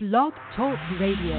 [0.00, 1.34] Blog Talk Radio.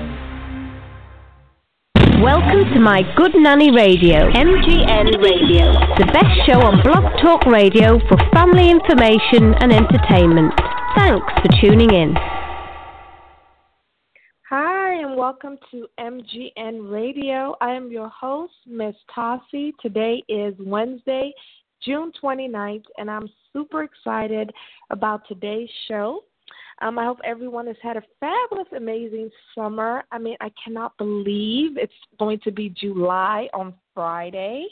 [2.21, 7.99] Welcome to my Good Nanny Radio, MGN Radio, the best show on Blog Talk Radio
[8.09, 10.51] for family information and entertainment.
[10.93, 12.15] Thanks for tuning in.
[14.49, 17.55] Hi, and welcome to MGN Radio.
[17.61, 19.71] I am your host, Miss Tossie.
[19.81, 21.31] Today is Wednesday,
[21.81, 24.51] June 29th, and I'm super excited
[24.89, 26.25] about today's show.
[26.81, 30.03] Um, I hope everyone has had a fabulous, amazing summer.
[30.11, 34.65] I mean, I cannot believe it's going to be July on Friday.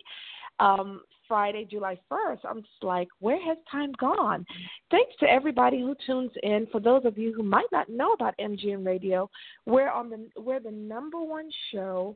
[0.60, 2.40] Um, Friday, July 1st.
[2.50, 4.46] I'm just like, where has time gone?
[4.90, 6.68] Thanks to everybody who tunes in.
[6.72, 9.30] For those of you who might not know about MGN Radio,
[9.66, 12.16] we're on the we're the number one show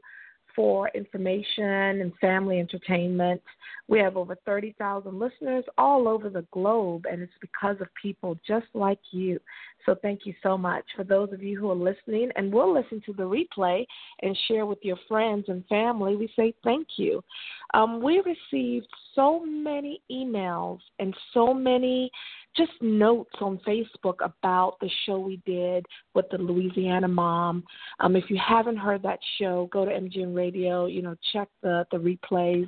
[0.55, 1.63] for information
[2.01, 3.41] and family entertainment.
[3.87, 8.67] We have over 30,000 listeners all over the globe, and it's because of people just
[8.73, 9.39] like you.
[9.85, 10.85] So thank you so much.
[10.95, 13.85] For those of you who are listening and will listen to the replay
[14.21, 17.23] and share with your friends and family, we say thank you.
[17.73, 22.11] Um, we received so many emails and so many
[22.55, 27.63] just notes on Facebook about the show we did with the Louisiana mom.
[27.99, 30.85] Um, if you haven't heard that show, go to MGN Radio.
[30.85, 32.67] You know, check the the replays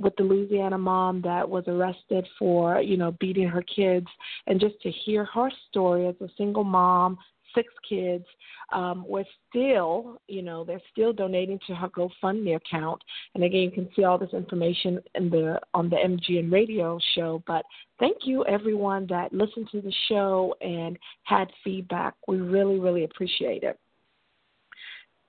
[0.00, 4.06] with the Louisiana mom that was arrested for you know beating her kids,
[4.46, 7.18] and just to hear her story as a single mom
[7.54, 8.24] six kids.
[8.72, 13.00] Um, we're still, you know, they're still donating to her GoFundMe account.
[13.34, 17.42] And again, you can see all this information in the on the MGN Radio show.
[17.46, 17.64] But
[17.98, 22.14] thank you everyone that listened to the show and had feedback.
[22.26, 23.78] We really, really appreciate it.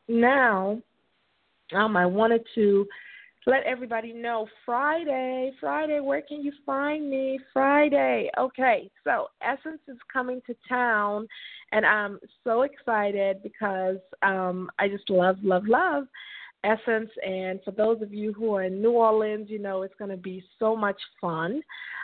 [0.07, 0.81] Now,
[1.73, 2.87] um, I wanted to
[3.47, 7.39] let everybody know Friday, Friday, where can you find me?
[7.53, 8.29] Friday.
[8.37, 11.27] Okay, so Essence is coming to town,
[11.71, 16.05] and I'm so excited because um, I just love, love, love
[16.63, 17.11] Essence.
[17.23, 20.17] And for those of you who are in New Orleans, you know it's going to
[20.17, 21.61] be so much fun.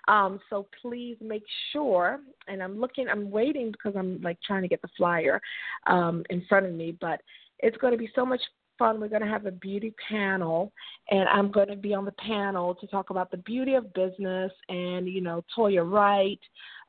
[0.08, 1.44] Um, so please make
[1.74, 5.42] sure, and I'm looking, I'm waiting because I'm like trying to get the flyer
[5.88, 7.22] um, in front of me, but
[7.60, 8.42] it's going to be so much
[8.82, 9.00] fun.
[9.00, 10.72] We're going to have a beauty panel,
[11.12, 14.52] and I'm going to be on the panel to talk about the beauty of business.
[14.70, 16.40] And you know, Toya Wright,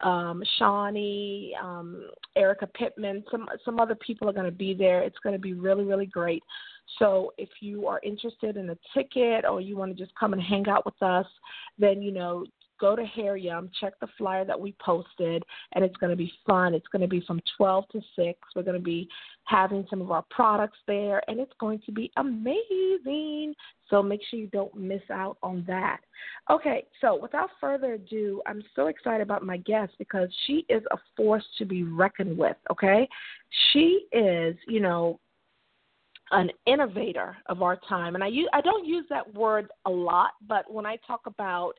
[0.00, 5.02] um, Shawnee, um, Erica Pittman, some some other people are going to be there.
[5.02, 6.42] It's going to be really really great.
[6.98, 10.42] So if you are interested in a ticket or you want to just come and
[10.42, 11.26] hang out with us,
[11.78, 12.46] then you know
[12.82, 16.32] go to Hair Yum, check the flyer that we posted, and it's going to be
[16.44, 16.74] fun.
[16.74, 18.38] It's going to be from 12 to 6.
[18.56, 19.08] We're going to be
[19.44, 23.54] having some of our products there, and it's going to be amazing.
[23.88, 26.00] So make sure you don't miss out on that.
[26.50, 30.96] Okay, so without further ado, I'm so excited about my guest because she is a
[31.16, 33.08] force to be reckoned with, okay?
[33.72, 35.20] She is, you know,
[36.32, 38.16] an innovator of our time.
[38.16, 41.74] And I use, I don't use that word a lot, but when I talk about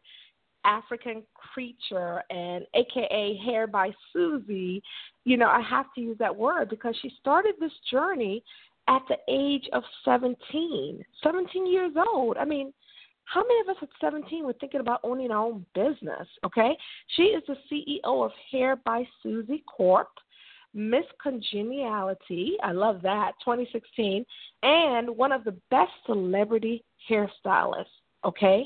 [0.66, 4.82] African creature and AKA Hair by Susy,
[5.26, 8.44] you know, I have to use that word because she started this journey
[8.88, 12.38] at the age of 17, 17 years old.
[12.38, 12.74] I mean,
[13.26, 16.28] how many of us at 17 were thinking about owning our own business?
[16.46, 16.76] Okay.
[17.16, 20.10] She is the CEO of Hair by Susy Corp.
[20.74, 24.26] Miss Congeniality, I love that, 2016,
[24.64, 27.86] and one of the best celebrity hairstylists.
[28.26, 28.66] Okay,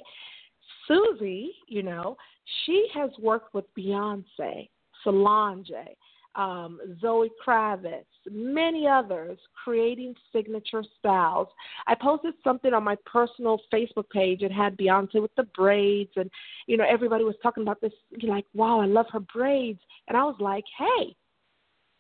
[0.88, 2.18] Susy, you know,
[2.66, 4.70] she has worked with Beyonce,
[5.04, 5.72] Solange,
[6.36, 11.48] um, Zoe Kravitz, many others, creating signature styles.
[11.88, 14.44] I posted something on my personal Facebook page.
[14.44, 16.30] It had Beyonce with the braids, and
[16.68, 17.94] you know everybody was talking about this.
[18.22, 21.16] Like, wow, I love her braids, and I was like, hey,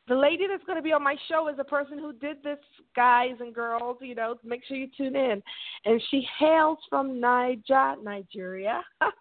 [0.08, 2.58] the lady that's going to be on my show is a person who did this,
[2.96, 3.98] guys and girls.
[4.02, 5.44] You know, make sure you tune in.
[5.86, 8.84] And she hails from Niger, Nigeria.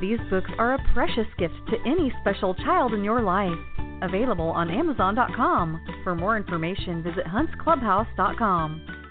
[0.00, 3.58] These books are a precious gift to any special child in your life.
[4.02, 5.80] Available on Amazon.com.
[6.04, 9.02] For more information, visit huntsclubhouse.com.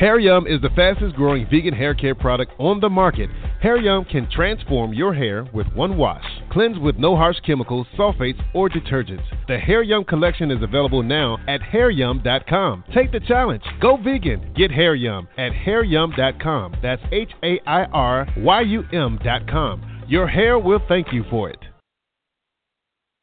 [0.00, 3.28] Hair Yum is the fastest growing vegan hair care product on the market.
[3.60, 6.24] Hair Yum can transform your hair with one wash.
[6.50, 9.26] Cleanse with no harsh chemicals, sulfates, or detergents.
[9.46, 12.84] The Hair Yum collection is available now at hairyum.com.
[12.94, 13.62] Take the challenge.
[13.82, 14.54] Go vegan.
[14.56, 16.76] Get Hair Yum at hairyum.com.
[16.82, 20.04] That's H A I R Y U M.com.
[20.08, 21.58] Your hair will thank you for it.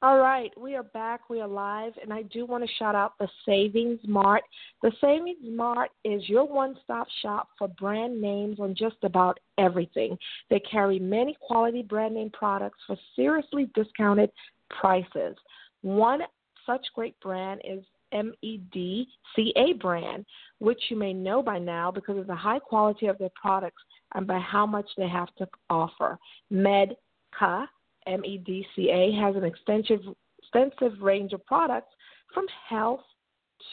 [0.03, 1.27] All right, we are back.
[1.27, 4.43] We are live, and I do want to shout out the Savings Mart.
[4.83, 10.15] The Savings Mart is your one stop shop for brand names on just about everything.
[10.51, 14.29] They carry many quality brand name products for seriously discounted
[14.69, 15.35] prices.
[15.81, 16.21] One
[16.67, 17.83] such great brand is
[18.13, 20.27] MEDCA brand,
[20.59, 23.81] which you may know by now because of the high quality of their products
[24.13, 26.19] and by how much they have to offer.
[26.53, 27.65] Medca
[28.07, 30.01] MEDCA has an extensive,
[30.39, 31.93] extensive range of products
[32.33, 33.01] from health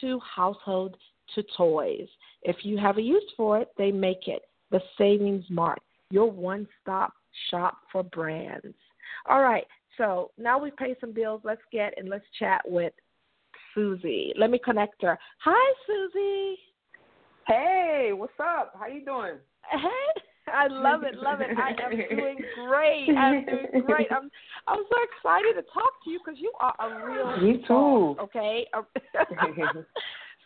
[0.01, 0.97] to household
[1.33, 2.07] to toys.
[2.43, 4.43] If you have a use for it, they make it.
[4.71, 7.13] The Savings Mart, your one stop
[7.49, 8.75] shop for brands.
[9.29, 9.65] All right,
[9.97, 11.41] so now we've paid some bills.
[11.43, 12.93] Let's get and let's chat with
[13.73, 14.33] Susy.
[14.37, 15.17] Let me connect her.
[15.39, 16.59] Hi, Susy.
[17.47, 18.73] Hey, what's up?
[18.79, 19.35] How you doing?
[19.69, 20.21] Hey,
[20.55, 21.49] I love it, love it.
[21.57, 23.09] I am doing great.
[23.17, 24.07] I'm doing great.
[24.09, 24.29] I'm
[24.67, 27.37] I'm so excited to talk to you because you are a real.
[27.41, 28.15] Me too.
[28.21, 28.65] okay.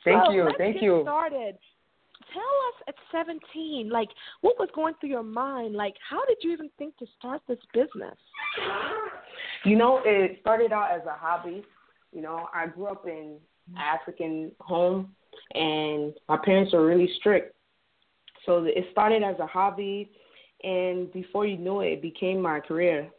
[0.03, 1.01] thank so you, let's thank get you.
[1.03, 1.57] Started.
[2.33, 4.09] Tell us at 17, like
[4.41, 5.73] what was going through your mind?
[5.73, 8.17] Like, how did you even think to start this business?
[9.65, 11.63] You know, it started out as a hobby.
[12.11, 13.37] You know, I grew up in
[13.77, 15.15] African home,
[15.53, 17.55] and my parents were really strict.
[18.45, 20.11] So it started as a hobby,
[20.63, 23.09] and before you knew it, it became my career.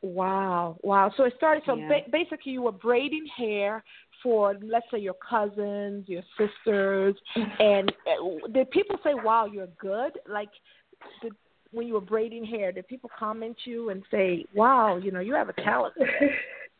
[0.00, 1.12] Wow, wow.
[1.16, 1.62] So it started.
[1.66, 1.88] So Yeah.
[1.88, 3.82] ba- basically, you were braiding hair
[4.22, 7.16] for, let's say, your cousins, your sisters,
[7.60, 10.18] and uh, did people say, "Wow, you're good"?
[10.28, 10.50] Like,
[11.20, 11.34] did,
[11.72, 15.34] when you were braiding hair, did people comment you and say, "Wow, you know, you
[15.34, 15.94] have a talent"?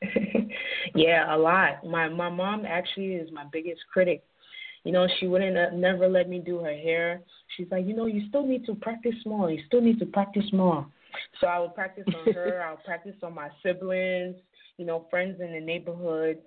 [0.95, 1.85] yeah, a lot.
[1.85, 4.23] My my mom actually is my biggest critic.
[4.89, 7.21] You know, she wouldn't uh, never let me do her hair.
[7.55, 9.51] She's like, you know, you still need to practice more.
[9.51, 10.87] You still need to practice more.
[11.43, 12.63] So I would practice on her.
[12.67, 14.37] I would practice on my siblings.
[14.79, 16.39] You know, friends in the neighborhood,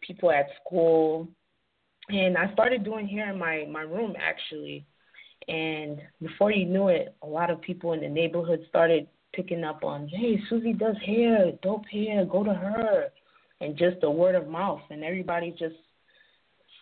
[0.00, 1.26] people at school,
[2.08, 4.86] and I started doing hair in my my room actually.
[5.48, 9.82] And before you knew it, a lot of people in the neighborhood started picking up
[9.82, 13.08] on, hey, Susy does hair, dope hair, go to her,
[13.60, 15.74] and just the word of mouth, and everybody just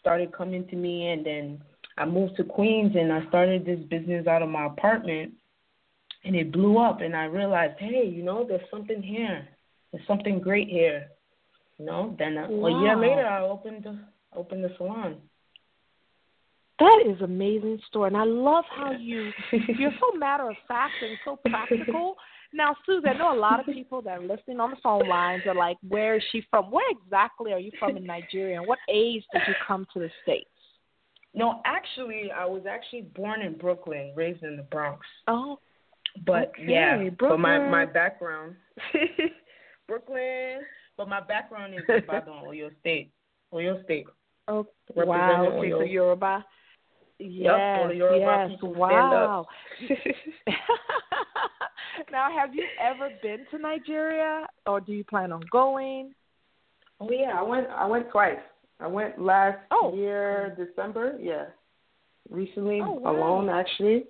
[0.07, 1.61] started coming to me, and then
[1.99, 5.33] I moved to Queens and I started this business out of my apartment,
[6.25, 9.49] and it blew up, and I realized, hey, you know, there's something here,
[9.91, 11.09] there's something great here,
[11.77, 12.15] you know.
[12.21, 13.99] Then uh, a year later, I opened the
[14.37, 15.17] opened the salon.
[16.79, 21.19] That is amazing story, and I love how you you're so matter of fact and
[21.25, 22.15] so practical.
[22.53, 25.43] Now, Susan, I know a lot of people that are listening on the phone lines
[25.47, 26.71] are like, "Where is she from?
[26.71, 28.59] Where exactly are you from in Nigeria?
[28.59, 30.51] And what age did you come to the states?"
[31.35, 35.07] No, actually, I was actually born in Brooklyn, raised in the Bronx.
[35.29, 35.59] Oh,
[36.25, 37.71] But Okay, yeah, but my Brooklyn.
[37.71, 38.57] my background,
[39.89, 40.61] Brooklyn,
[40.97, 43.13] but my background is Ibadan, Oyo State,
[43.53, 44.07] Oyo State.
[44.49, 45.47] oh, wow.
[45.47, 45.93] Okay, so Oyo.
[45.93, 46.45] Yoruba.
[47.19, 49.47] Yes, the Yoruba yes, wow.
[52.11, 56.13] now, have you ever been to Nigeria, or do you plan on going?
[57.01, 58.39] oh yeah, I went I went twice.
[58.81, 59.95] I went last Oh.
[59.95, 61.47] year December, yeah.
[62.31, 63.13] Recently Oh, wow.
[63.13, 64.05] alone actually.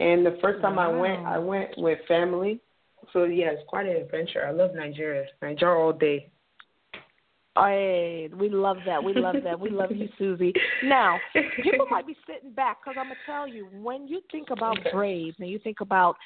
[0.00, 2.60] And the first time I went I went with family.
[3.12, 4.44] So yeah, it's quite an adventure.
[4.46, 5.26] I love Nigeria.
[5.42, 6.30] Nigeria all day.
[7.56, 9.02] Hey, we love that.
[9.02, 9.58] We love that.
[9.58, 10.52] We love you, Susy.
[10.84, 11.18] Now,
[11.62, 15.36] people might be sitting back because I'm gonna tell you when you think about braids
[15.40, 16.16] and you think about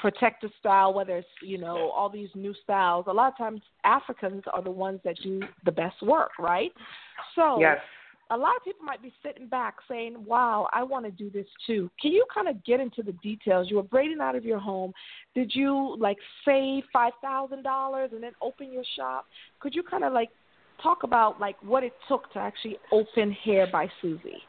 [0.00, 4.42] protective style, whether it's you know all these new styles, a lot of times Africans
[4.52, 6.72] are the ones that do the best work, right?
[7.34, 7.78] So Yes.
[8.30, 11.46] a lot of people might be sitting back saying, "Wow, I want to do this
[11.66, 13.70] too." Can you kind of get into the details?
[13.70, 14.92] You were braiding out of your home.
[15.34, 19.26] Did you like save five thousand dollars and then open your shop?
[19.60, 20.30] Could you kind of like
[20.82, 24.42] talk about like what it took to actually open Hair by Susy.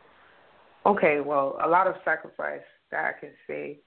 [0.85, 2.61] Okay, well, a lot of sacrifice
[2.91, 3.79] that I can say.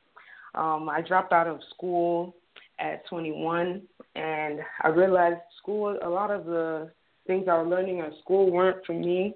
[0.55, 2.35] Um, I dropped out of school
[2.79, 3.83] at 21,
[4.17, 6.91] and I realized school, a lot of the
[7.27, 9.35] things I was learning at school weren't for me,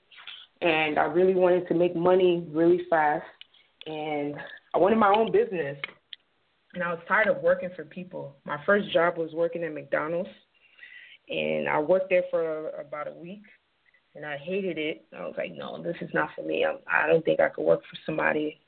[0.61, 3.25] and I really wanted to make money really fast,
[3.87, 4.35] and
[4.75, 5.77] I wanted my own business,
[6.73, 8.37] and I was tired of working for people.
[8.45, 10.31] My first job was working at McDonald's,
[11.29, 13.43] and I worked there for about a week,
[14.17, 15.05] and I hated it.
[15.17, 16.65] I was like, no, this is not for me.
[16.65, 18.59] I'm, I don't think I could work for somebody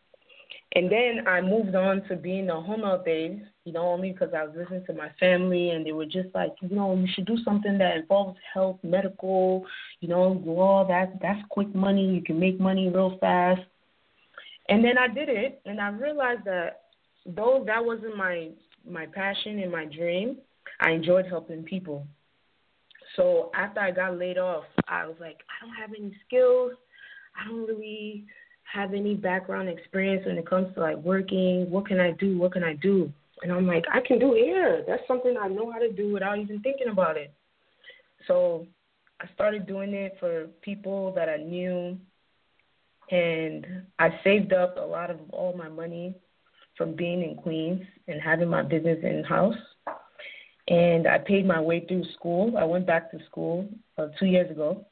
[0.74, 4.34] and then I moved on to being a home health aide, you know, only because
[4.34, 7.26] I was listening to my family and they were just like, you know, you should
[7.26, 9.64] do something that involves health, medical,
[10.00, 13.62] you know, all that that's quick money, you can make money real fast.
[14.68, 16.82] And then I did it and I realized that
[17.24, 18.50] though that wasn't my
[18.88, 20.38] my passion and my dream,
[20.80, 22.06] I enjoyed helping people.
[23.14, 26.72] So after I got laid off, I was like, I don't have any skills.
[27.34, 28.26] I don't really
[28.72, 31.70] have any background experience when it comes to like working.
[31.70, 32.38] What can I do?
[32.38, 33.12] What can I do?
[33.42, 34.82] And I'm like, I can do hair.
[34.86, 37.32] That's something I know how to do without even thinking about it.
[38.26, 38.66] So
[39.20, 41.98] I started doing it for people that I knew,
[43.10, 43.66] and
[43.98, 46.14] I saved up a lot of all my money
[46.76, 49.54] from being in Queens and having my business in house.
[50.68, 52.56] And I paid my way through school.
[52.58, 54.86] I went back to school uh, two years ago,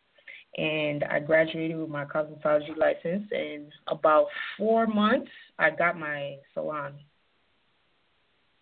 [0.57, 3.29] and I graduated with my cosmetology license.
[3.33, 6.95] And about four months, I got my salon.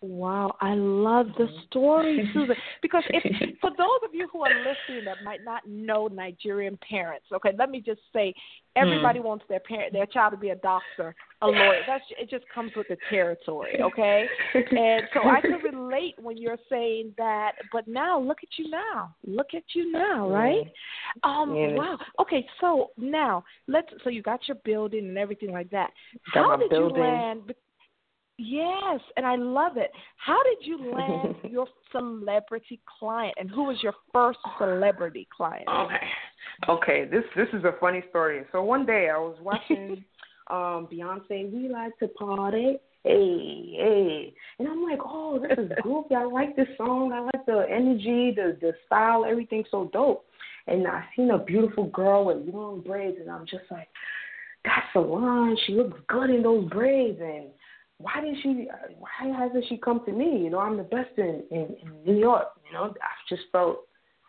[0.05, 1.65] Wow, I love the mm-hmm.
[1.67, 2.55] story, Susan.
[2.81, 3.23] Because if
[3.61, 7.69] for those of you who are listening that might not know Nigerian parents, okay, let
[7.69, 8.33] me just say,
[8.75, 9.23] everybody mm.
[9.23, 11.79] wants their parent, their child to be a doctor, a lawyer.
[11.87, 12.29] That's it.
[12.29, 14.25] Just comes with the territory, okay?
[14.53, 17.53] And so I can relate when you're saying that.
[17.71, 19.15] But now, look at you now.
[19.25, 20.69] Look at you now, right?
[21.23, 21.71] Um, yes.
[21.77, 21.97] wow.
[22.19, 23.87] Okay, so now let's.
[24.03, 25.91] So you got your building and everything like that.
[26.33, 26.97] Got How did building.
[26.97, 27.53] you land?
[28.37, 29.91] Yes, and I love it.
[30.17, 35.67] How did you land your celebrity client, and who was your first celebrity client?
[35.67, 36.07] Okay,
[36.67, 37.05] okay.
[37.05, 38.43] This this is a funny story.
[38.51, 40.03] So one day I was watching
[40.49, 41.51] um Beyonce.
[41.51, 42.77] We like to party.
[43.03, 46.15] Hey, hey, and I'm like, oh, this is goofy.
[46.15, 47.11] I like this song.
[47.11, 50.25] I like the energy, the the style, everything so dope.
[50.65, 53.89] And I seen a beautiful girl with long braids, and I'm just like,
[54.63, 55.59] that's Solange.
[55.67, 57.49] She looks good in those braids, and
[57.97, 58.67] why did she?
[58.97, 60.43] Why hasn't she come to me?
[60.43, 62.47] You know, I'm the best in, in in New York.
[62.67, 63.79] You know, I just felt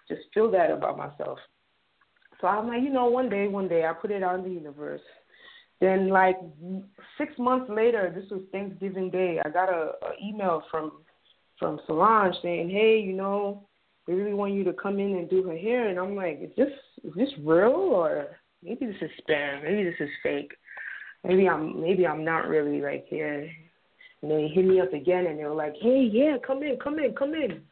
[0.09, 1.38] just feel that about myself.
[2.40, 4.50] So I'm like, you know, one day, one day, I put it out in the
[4.50, 5.00] universe.
[5.80, 6.37] Then, like
[7.18, 9.40] six months later, this was Thanksgiving Day.
[9.44, 10.92] I got a, a email from
[11.59, 13.66] from Solange saying, "Hey, you know,
[14.06, 16.50] we really want you to come in and do her hair." And I'm like, "Is
[16.56, 19.64] this is this real or maybe this is spam?
[19.64, 20.52] Maybe this is fake."
[21.25, 23.49] Maybe I'm maybe I'm not really like here.
[24.23, 26.99] And they hit me up again and they were like, Hey, yeah, come in, come
[26.99, 27.62] in, come in.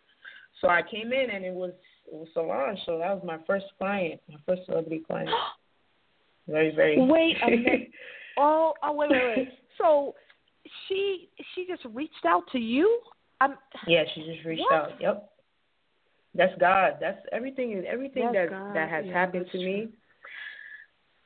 [0.61, 1.73] So I came in and it was
[2.11, 5.30] it was Solange, so that was my first client, my first celebrity client.
[6.49, 7.90] very, very Wait a minute.
[8.38, 9.49] oh, oh wait, wait, wait.
[9.78, 10.14] So
[10.87, 13.00] she she just reached out to you?
[13.40, 13.56] I'm,
[13.87, 14.75] yeah, she just reached what?
[14.75, 15.00] out.
[15.00, 15.28] Yep.
[16.35, 16.94] That's God.
[17.00, 18.76] That's everything everything That's that God.
[18.76, 19.66] that has yeah, happened to true.
[19.66, 19.88] me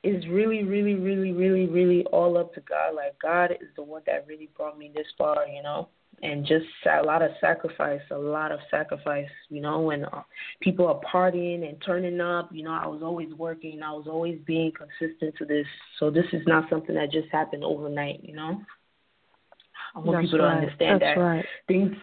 [0.07, 2.95] is really, really, really, really, really all up to God.
[2.95, 5.89] Like God is the one that really brought me this far, you know.
[6.23, 9.81] And just a lot of sacrifice, a lot of sacrifice, you know.
[9.81, 10.23] When uh,
[10.61, 13.83] people are partying and turning up, you know, I was always working.
[13.83, 15.67] I was always being consistent to this.
[15.99, 18.63] So this is not something that just happened overnight, you know.
[19.95, 20.55] I want That's people right.
[20.55, 21.45] to understand That's that right.
[21.69, 21.97] things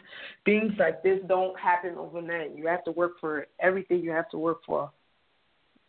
[0.46, 2.56] things like this don't happen overnight.
[2.56, 4.02] You have to work for everything.
[4.02, 4.92] You have to work for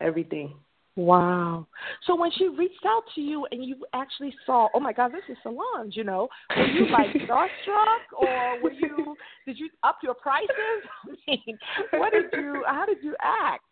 [0.00, 0.54] everything.
[0.97, 1.67] Wow.
[2.07, 5.25] So when she reached out to you and you actually saw, oh my God, this
[5.29, 10.15] is Solange, you know, were you like starstruck or were you, did you up your
[10.15, 10.49] prices?
[11.09, 11.59] I mean,
[11.95, 13.65] what did you, how did you act?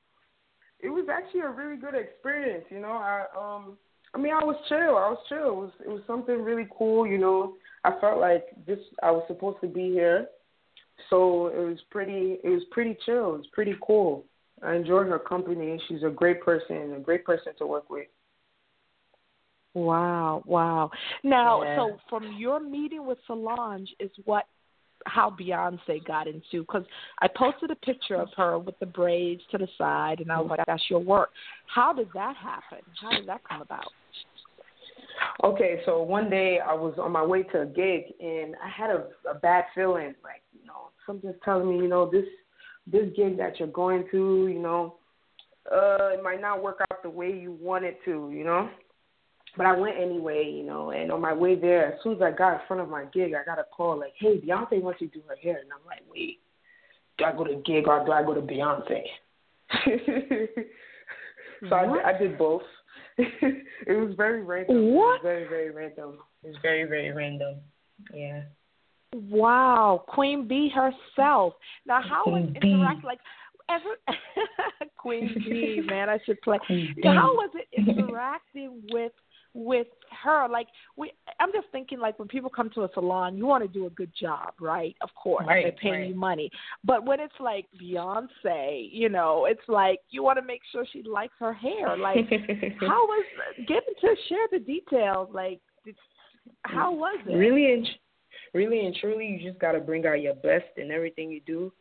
[0.83, 2.91] It was actually a really good experience, you know.
[2.91, 3.79] I um
[4.14, 4.79] I mean I was chill.
[4.79, 5.47] I was chill.
[5.47, 7.55] It was it was something really cool, you know.
[7.85, 10.26] I felt like this I was supposed to be here.
[11.09, 13.35] So it was pretty it was pretty chill.
[13.35, 14.25] It was pretty cool.
[14.64, 15.81] I enjoy her company.
[15.88, 18.07] She's a great person, a great person to work with.
[19.75, 20.90] Wow, wow.
[21.23, 21.76] Now, Yeah.
[21.76, 24.47] so from your meeting with Solange is what
[25.07, 26.85] how Beyonce got into because
[27.21, 30.50] I posted a picture of her with the braids to the side, and I was
[30.50, 31.33] like, "That's your work."
[31.66, 32.85] How did that happen?
[33.00, 33.92] How did that come about?
[35.42, 38.90] Okay, so one day I was on my way to a gig and I had
[38.90, 42.26] a, a bad feeling, like you know, something's telling me, you know, this
[42.86, 44.96] this gig that you're going to, you know,
[45.70, 48.68] uh, it might not work out the way you want it to, you know.
[49.56, 52.30] But I went anyway, you know, and on my way there, as soon as I
[52.30, 55.08] got in front of my gig, I got a call like, "Hey, Beyonce wants you
[55.08, 56.40] to do her hair," and I'm like, "Wait,
[57.18, 59.02] do I go to gig or do I go to Beyonce?"
[61.68, 62.62] so I, I did both.
[63.18, 64.94] it was very random.
[64.94, 65.20] What?
[65.22, 66.18] It was very very random.
[66.42, 67.56] It was very very random.
[68.12, 68.44] Yeah.
[69.14, 71.54] Wow, Queen Bee herself.
[71.87, 72.73] Now, how was Queen Bee.
[72.73, 73.19] interact like
[73.69, 73.97] ever
[74.97, 75.83] Queen Bee?
[75.87, 76.59] Man, I should play.
[77.04, 79.12] How was it interacting with
[79.54, 79.88] with
[80.25, 80.49] her?
[80.49, 81.12] Like, we.
[81.40, 83.90] I'm just thinking, like, when people come to a salon, you want to do a
[83.90, 84.97] good job, right?
[85.02, 86.09] Of course, Right, they're paying right.
[86.09, 86.50] you money.
[86.85, 91.02] But when it's like Beyonce, you know, it's like you want to make sure she
[91.02, 91.97] likes her hair.
[91.99, 92.16] Like,
[92.81, 93.26] how was?
[93.69, 95.28] Get to share the details.
[95.35, 95.61] Like,
[96.62, 97.35] how was it?
[97.35, 97.87] Really and
[98.54, 101.73] really and truly, you just gotta bring out your best in everything you do,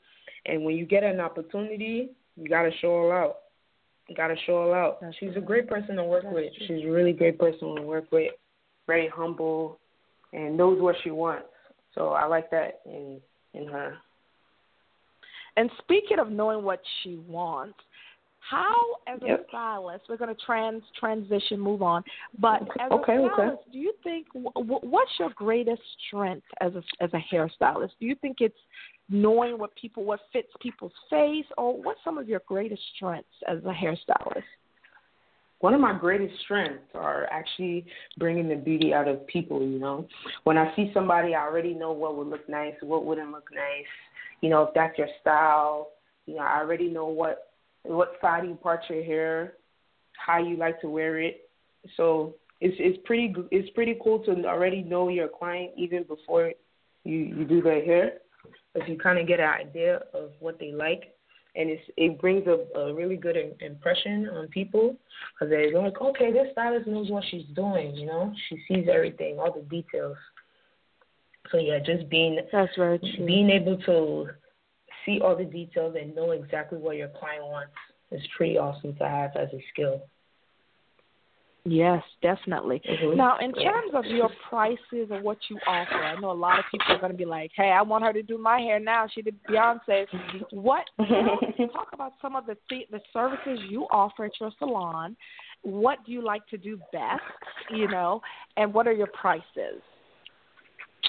[0.46, 3.38] and when you get an opportunity, you gotta show all out.
[4.08, 5.02] You gotta show all out.
[5.02, 6.54] That's She's a great person to work That's with.
[6.58, 6.68] true.
[6.68, 8.32] She's a really great person to work with.
[8.88, 9.80] Very humble,
[10.34, 11.48] and knows what she wants.
[11.96, 13.20] So I like that in
[13.54, 13.98] in her.
[15.58, 17.78] And speaking of knowing what she wants,
[18.50, 19.48] how as a Yep.
[19.50, 22.04] stylist, we're going to trans transition, move on.
[22.40, 23.34] But as Okay, a okay.
[23.34, 27.92] stylist, do you think wh- wh- what's your greatest strength as a as a hairstylist?
[28.00, 28.58] Do you think it's
[29.10, 33.60] knowing what people what fits people's face, or what's some of your greatest strengths as
[33.66, 34.44] a hairstylist?
[35.62, 37.86] one of my greatest strengths are actually
[38.18, 40.08] bringing the beauty out of people, you know.
[40.44, 43.86] When I see somebody, I already know what would look nice, what wouldn't look nice.
[44.42, 45.90] You know, if that's your style,
[46.26, 47.51] you know, I already know what
[47.84, 49.54] what side you part your hair,
[50.18, 51.50] how you like to wear it.
[51.98, 56.54] So it's it's pretty it's pretty cool to already know your client even before
[57.04, 58.14] you you do their hair,
[58.76, 61.16] if you kind of get an idea of what they like,
[61.56, 64.96] and it's it brings a, a really good im- impression on people
[65.34, 67.96] because they're like, okay, this stylist knows what she's doing.
[67.96, 70.18] You know, she sees everything, all the details.
[71.52, 73.00] So yeah, just being That's true.
[73.26, 74.30] being able to
[75.06, 77.74] see all the details and know exactly what your client wants
[78.12, 80.02] is pretty awesome to have as a skill.
[81.64, 82.80] Yes, definitely.
[82.80, 83.16] Mhm.
[83.16, 83.72] Now, in Yeah.
[83.72, 86.98] terms of your prices and what you offer, I know a lot of people are
[86.98, 89.06] going to be like, "Hey, I want her to do my hair now.
[89.06, 90.08] She did Beyonce."
[90.52, 90.90] What?
[91.58, 95.16] tell- talk about some of the th- the services you offer at your salon.
[95.62, 97.22] What do you like to do best?
[97.70, 98.24] You know,
[98.58, 99.84] and what are your prices?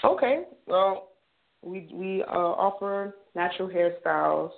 [0.05, 0.45] Okay.
[0.67, 1.12] Well,
[1.63, 4.51] we we uh, offer natural hairstyles,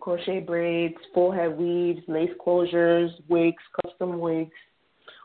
[0.00, 4.50] crochet braids, forehead weaves, lace closures, wigs, custom wigs,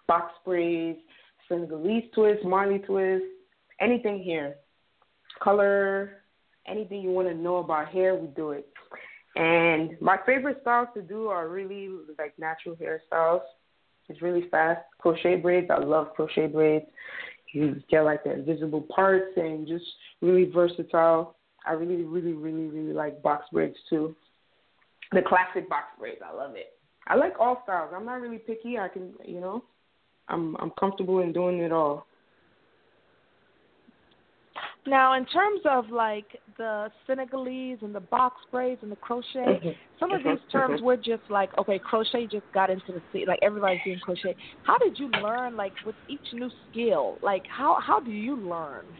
[0.08, 1.00] box braids,
[1.48, 3.28] Senegalese twists, Marley twists,
[3.82, 4.56] anything here.
[5.41, 6.24] Color,
[6.67, 8.67] anything you want to know about hair, we do it.
[9.36, 13.41] And my favorite styles to do are really like natural hairstyles.
[14.10, 14.82] It's really fast.
[15.00, 16.86] Crochet braids, I love crochet braids
[17.52, 19.86] you get like the invisible parts and just
[20.22, 21.36] really versatile.
[21.66, 24.16] I really, really, really, really like box braids too.
[25.12, 26.74] The classic box braids, I love it.
[27.08, 27.92] I like all styles.
[27.96, 28.78] I'm not really picky.
[28.78, 29.64] I can, you know,
[30.28, 32.06] I'm I'm comfortable in doing it all.
[34.89, 36.25] Now, in terms of like
[36.58, 39.75] the Senegalese and the box braids and the crochet, Mhm.
[39.99, 40.84] some of Mhm, these terms mhm.
[40.84, 43.28] we're just like, okay, crochet just got into the scene.
[43.28, 44.36] Like everybody's doing crochet.
[44.63, 45.56] How did you learn?
[45.56, 48.97] Like with each new skill, like how how do you learn?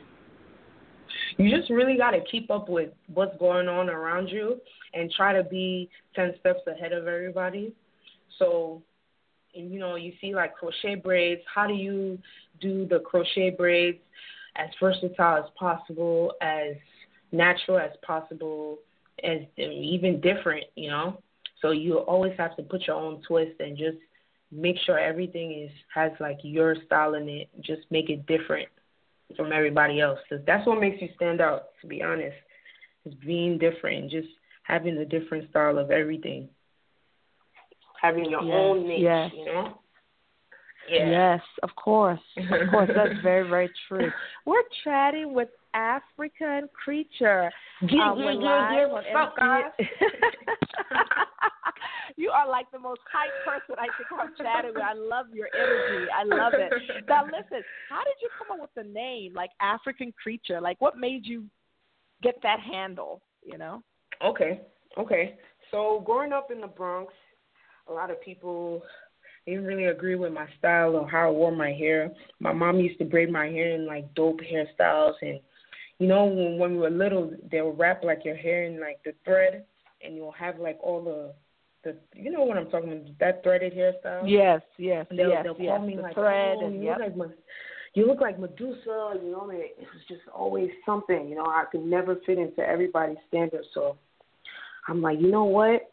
[1.38, 4.62] You just really got to keep up with what's going on around you
[4.94, 7.74] and try to be 10 steps ahead of everybody.
[8.38, 8.82] So,
[9.56, 11.42] and, you know, you see like crochet braids.
[11.54, 12.20] How do you
[12.62, 14.00] do the crochet braids
[14.60, 16.76] as versatile as possible, as
[17.32, 18.80] natural as possible,
[19.24, 21.22] as even different, you know?
[21.62, 23.98] So you always have to put your own twist and just
[24.52, 27.50] make sure everything is has like your style in it.
[27.62, 28.68] Just make it different
[29.36, 30.20] from everybody else.
[30.28, 31.78] 'Cause that's what makes you stand out.
[31.82, 32.38] To be honest,
[33.06, 34.30] is being different, just
[34.64, 36.50] having a different style of everything,
[38.02, 39.02] having your Yes, own niche.
[39.02, 39.34] yes.
[39.34, 39.78] You know.
[40.90, 41.10] Yeah.
[41.10, 42.20] Yes, of course.
[42.38, 44.10] Of course, that's very, very true.
[44.46, 47.52] We're chatting with African Creature.
[47.82, 48.82] Uh, yeah, we're yeah, yeah.
[48.82, 49.08] live What's
[49.40, 49.74] on up,
[52.18, 54.84] you are like the most hype person I think I'm chatting with.
[54.84, 56.08] I love your energy.
[56.18, 56.72] I love it.
[57.08, 60.62] Now, listen, how did you come up with the name, like African Creature?
[60.62, 61.46] Like, what made you
[62.24, 63.22] get that handle?
[63.44, 63.82] You know?
[64.24, 64.62] Okay,
[64.98, 65.38] okay.
[65.72, 67.14] So growing up in the Bronx,
[67.88, 68.84] a lot of people
[69.46, 72.12] didn't really agree with my style or how I wore my hair.
[72.40, 75.40] My mom used to braid my hair in like dope hairstyles, and
[75.98, 79.04] you know when, when we were little, they would wrap like your hair in like
[79.04, 79.66] the thread,
[80.04, 81.34] and you'll have like all the
[81.84, 84.24] the you know what I'm talking about that threaded hairstyle.
[84.26, 85.78] Yes, yes, they'll, yes, they'll yes.
[85.78, 87.00] call me the like, thread oh, and you yep.
[87.00, 87.38] look like
[87.94, 89.14] you look like Medusa.
[89.22, 91.28] You know, and it was just always something.
[91.28, 93.68] You know, I could never fit into everybody's standards.
[93.74, 93.98] So
[94.88, 95.92] I'm like, you know what?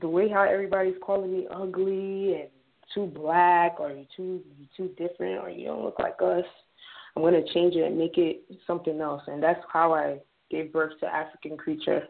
[0.00, 2.48] The way how everybody's calling me ugly and
[2.94, 6.44] too black or you too you too different or you don't look like us.
[7.14, 10.18] I'm gonna change it and make it something else, and that's how I
[10.50, 12.08] gave birth to African Creature.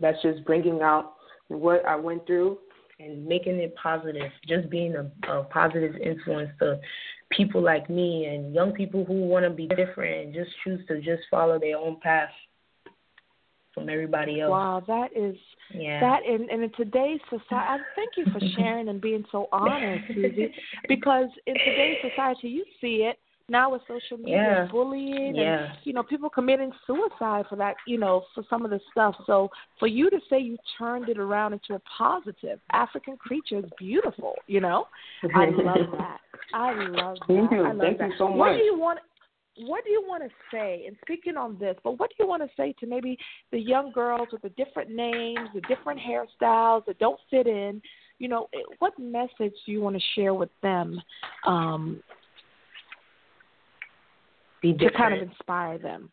[0.00, 1.14] That's just bringing out
[1.48, 2.58] what I went through
[3.00, 4.30] and making it positive.
[4.46, 6.80] Just being a, a positive influence to
[7.30, 10.96] people like me and young people who want to be different and just choose to
[10.96, 12.30] just follow their own path
[13.78, 14.50] from everybody else.
[14.50, 15.36] Wow, that is
[15.74, 16.00] yeah.
[16.00, 17.46] that in, and in today's society.
[17.50, 20.52] I thank you for sharing and being so honest, Susy,
[20.88, 23.18] because in today's society you see it
[23.50, 24.68] now with social media Yeah.
[24.70, 25.64] bullying Yeah.
[25.68, 29.14] and you know people committing suicide for that you know for some of the stuff
[29.26, 33.64] so for you to say you turned it around into a positive african creature is
[33.78, 34.86] beautiful you know
[35.34, 36.18] i love that
[36.52, 37.62] i love that Thank you.
[37.62, 38.08] I love Thank that.
[38.10, 38.58] you so what much.
[38.58, 38.98] do you want
[39.66, 42.42] what do you want to say and speaking on this but what do you want
[42.42, 43.18] to say to maybe
[43.50, 47.80] the young girls with the different names the different hairstyles that don't fit in
[48.18, 51.00] you know what message do you want to share with them
[51.46, 52.00] um
[54.60, 56.10] Be to kind of inspire them.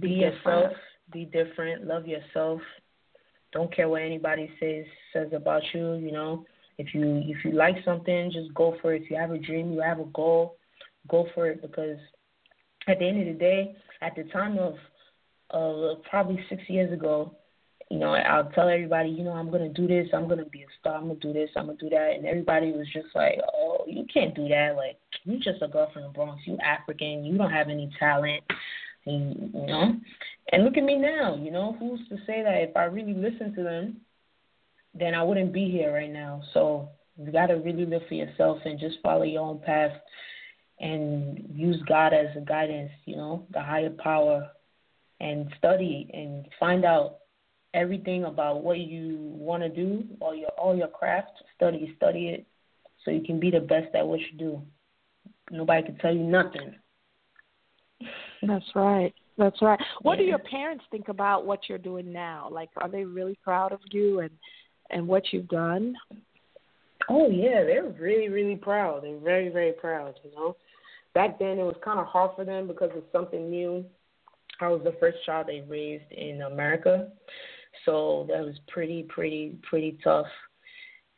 [0.00, 0.72] be yourself.
[1.12, 1.86] Be different.
[1.86, 2.60] Love yourself.
[3.52, 5.94] Don't care what anybody says says about you.
[5.94, 6.44] You know,
[6.78, 9.02] if you if you like something, just go for it.
[9.02, 10.56] If you have a dream, you have a goal,
[11.08, 11.62] go for it.
[11.62, 11.98] Because
[12.86, 14.74] at the end of the day, at the time of
[15.50, 17.34] uh, probably six years ago,
[17.90, 20.08] you know, I'll tell everybody, you know, I'm gonna do this.
[20.12, 20.96] I'm gonna be a star.
[20.96, 21.50] I'm gonna do this.
[21.56, 22.14] I'm gonna do that.
[22.16, 24.74] And everybody was just like, oh, you can't do that.
[24.76, 26.42] Like, you just a girl from the Bronx.
[26.46, 27.24] You African.
[27.24, 28.42] You don't have any talent.
[29.06, 29.94] And, you know,
[30.50, 31.36] and look at me now.
[31.36, 33.98] You know, who's to say that if I really listened to them,
[34.92, 36.42] then I wouldn't be here right now.
[36.54, 39.92] So you got to really live for yourself and just follow your own path
[40.80, 42.90] and use God as a guidance.
[43.04, 44.50] You know, the higher power,
[45.20, 47.18] and study and find out
[47.74, 51.32] everything about what you want to do, all your all your craft.
[51.56, 52.46] Study, study it,
[53.04, 54.62] so you can be the best at what you do.
[55.50, 56.74] Nobody can tell you nothing.
[58.42, 59.14] That's right.
[59.38, 59.80] That's right.
[60.02, 62.48] What do your parents think about what you're doing now?
[62.50, 64.30] Like, are they really proud of you and
[64.90, 65.94] and what you've done?
[67.08, 69.04] Oh yeah, they're really, really proud.
[69.04, 70.14] They're very, very proud.
[70.24, 70.56] You know,
[71.16, 73.82] back then it was kind of hard for them because it's something new.
[74.60, 77.08] I was the first child they raised in America,
[77.86, 80.26] so that was pretty, pretty, pretty tough.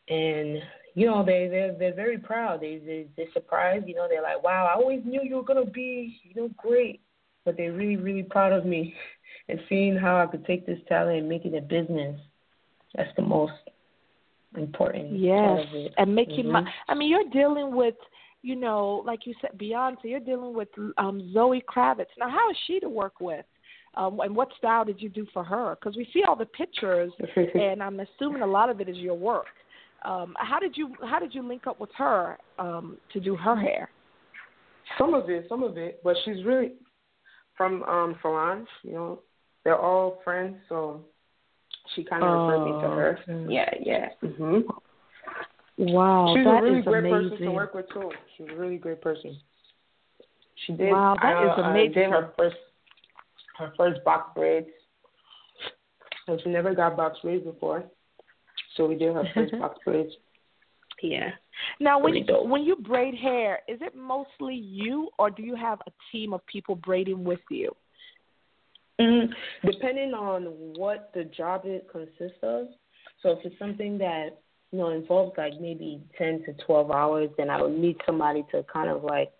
[0.08, 0.58] And
[0.94, 2.60] you know, they they're they're very proud.
[2.60, 3.88] They they they're surprised.
[3.88, 7.00] You know, they're like, wow, I always knew you were gonna be, you know, great.
[7.44, 8.94] But they're really, really proud of me
[9.48, 12.20] and seeing how I could take this talent and make it a business.
[12.94, 13.52] That's the most
[14.56, 15.94] important part Yes, of it.
[15.98, 16.52] and making Mhm.
[16.52, 16.72] my.
[16.88, 17.96] I mean, you're dealing with,
[18.42, 20.04] you know, like you said, Beyonce.
[20.04, 22.06] You're dealing with um Zoe Kravitz.
[22.18, 23.44] Now, how is she to work with?
[23.94, 25.76] Um, and what style did you do for her?
[25.78, 27.10] Because we see all the pictures,
[27.54, 29.46] and I'm assuming a lot of it is your work.
[30.04, 33.56] Um, how did you How did you link up with her um, to do her
[33.56, 33.90] hair?
[34.96, 36.72] Some of it, some of it, but she's really
[37.56, 38.68] from um Solange.
[38.84, 39.18] You know,
[39.64, 41.04] they're all friends, so
[41.94, 43.18] she kind of referred me to Oh, her.
[43.48, 44.08] Yeah, yeah.
[44.22, 44.62] Mhm.
[45.78, 47.30] Wow, she's that a really is great amazing.
[47.30, 48.10] person to work with too.
[48.36, 49.38] She's a really great person.
[50.66, 50.90] She did.
[50.90, 51.92] Wow, that I, is uh, amazing.
[51.92, 52.56] did her first
[53.58, 54.66] her first box braids.
[56.26, 57.84] And she never got box braids before,
[58.76, 60.12] so we did her first box braids.
[61.02, 61.30] Yeah.
[61.80, 65.80] Now, when you when you braid hair, is it mostly you, or do you have
[65.86, 67.74] a team of people braiding with you?
[69.00, 69.28] Mm,
[69.64, 70.42] depending on
[70.76, 72.66] what the job it consists of.
[73.22, 74.40] So if it's something that
[74.72, 78.64] you know involves like maybe ten to twelve hours, then I would need somebody to
[78.72, 79.32] kind of like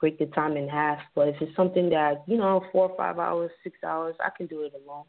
[0.00, 0.98] break the time in half.
[1.14, 4.46] But if it's something that you know four or five hours, six hours, I can
[4.46, 5.04] do it alone.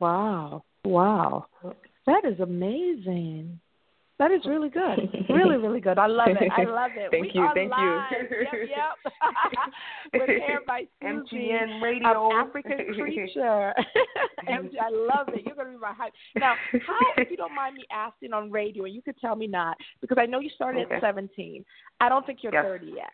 [0.00, 1.46] Wow, wow,
[2.06, 3.60] that is amazing.
[4.18, 4.98] That is really good.
[5.28, 5.98] Really, really good.
[5.98, 6.50] I love it.
[6.56, 7.08] I love it.
[7.10, 8.00] Thank we you, are thank you.
[8.30, 10.12] Yep, yep.
[10.14, 12.32] With hair by Susy, MGN Radio.
[12.32, 13.74] African creature.
[14.48, 15.42] MG, I love it.
[15.44, 16.14] You're gonna be my hype.
[16.36, 16.54] Now,
[16.86, 19.76] how, if you don't mind me asking on radio, and you could tell me not,
[20.00, 20.94] because I know you started Okay.
[20.94, 21.62] at 17.
[22.00, 22.64] I don't think you're Yes.
[22.64, 23.12] 30 yet.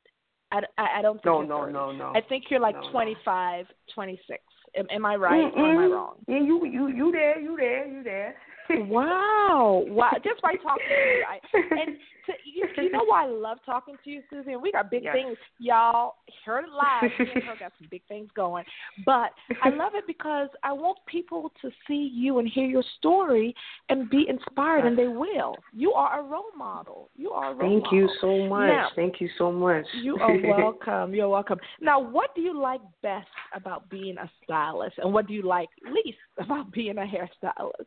[0.53, 1.73] I, I, I don't think No, you're no, 30.
[1.73, 2.13] no, no.
[2.15, 2.91] I think you're like No, no.
[2.93, 4.39] 25, 26.
[4.77, 6.15] Am, am I right or am I wrong?
[6.29, 8.37] Yeah, you you you there, you there, you there.
[8.81, 10.11] Wow, wow!
[10.25, 13.97] Just by talking to you, I, and to, you, you know why I love talking
[14.05, 14.53] to you, Susy.
[14.53, 15.15] And we got big yes.
[15.15, 16.15] things, y'all.
[16.45, 17.11] Heard it live.
[17.19, 18.65] Me and her got some big things going,
[19.05, 19.31] but
[19.63, 23.55] I love it because I want people to see you and hear your story
[23.89, 25.57] and be inspired, and they will.
[25.73, 27.11] You are a role model.
[27.17, 27.99] You are a role Thank model.
[27.99, 28.69] you so much.
[28.69, 29.85] Now, Thank you so much.
[30.03, 31.15] you are welcome.
[31.15, 31.59] You're welcome.
[31.81, 35.69] Now, what do you like best about being a stylist, and what do you like
[35.93, 37.87] least about being a hairstylist?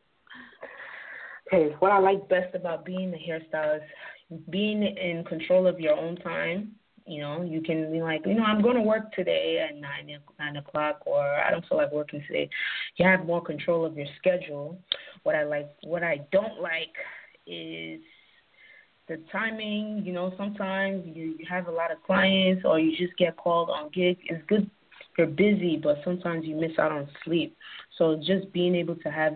[1.47, 3.83] Okay, what I like best about being a hairstylist,
[4.49, 6.71] being in control of your own time.
[7.07, 10.09] You know, you can be like, you know, I'm going to work today at nine
[10.39, 12.49] nine o'clock, or I don't feel like working today.
[12.95, 14.79] You have more control of your schedule.
[15.21, 16.95] What I like, what I don't like,
[17.45, 18.01] is
[19.07, 20.01] the timing.
[20.03, 23.69] You know, sometimes you, you have a lot of clients, or you just get called
[23.69, 24.19] on gigs.
[24.27, 24.67] It's good
[25.17, 27.55] you're busy, but sometimes you miss out on sleep.
[27.97, 29.33] So just being able to have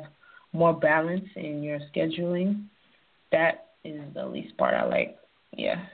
[0.54, 2.66] more balance in your scheduling,
[3.32, 5.18] that is the least part I like.
[5.56, 5.86] Yeah.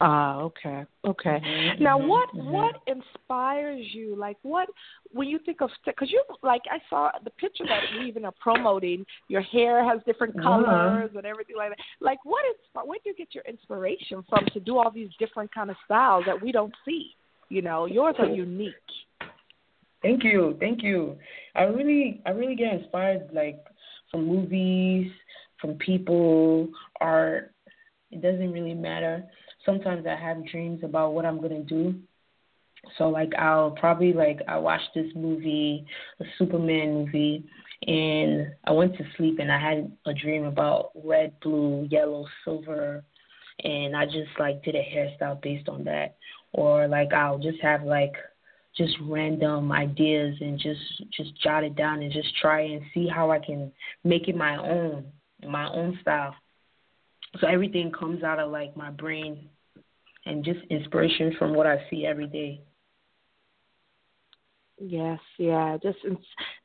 [0.00, 1.40] Ah, okay, okay.
[1.44, 2.50] Mm-hmm, now, mm-hmm, what mm-hmm.
[2.50, 4.14] what inspires you?
[4.14, 4.68] Like, what
[5.10, 8.34] when you think of because you like I saw the picture that we even are
[8.40, 9.04] promoting.
[9.26, 10.62] Your hair has different Uh-huh.
[10.62, 11.78] colors and everything like that.
[12.00, 15.52] Like, what is where do you get your inspiration from to do all these different
[15.52, 17.16] kind of styles that we don't see?
[17.48, 18.74] You know, yours are unique.
[20.02, 21.18] Thank you, thank you.
[21.54, 23.58] I really, I really get inspired like
[24.10, 25.10] from movies,
[25.60, 26.68] from people,
[27.00, 27.52] art.
[28.10, 29.24] It doesn't really matter.
[29.66, 31.94] Sometimes I have dreams about what I'm gonna do.
[32.96, 35.84] So like I'll probably like I watched this movie,
[36.20, 37.44] a Superman movie,
[37.86, 43.04] and I went to sleep and I had a dream about red, blue, yellow, silver,
[43.64, 46.16] and I just like did a hairstyle based on that.
[46.52, 48.14] Or like I'll just have like
[48.78, 50.80] just random ideas and just
[51.12, 53.72] just jot it down and just try and see how I can
[54.04, 55.04] make it my own,
[55.46, 56.34] my own style.
[57.40, 59.48] So everything comes out of like my brain
[60.24, 62.62] and just inspiration from what I see every day.
[64.80, 65.98] Yes, yeah, just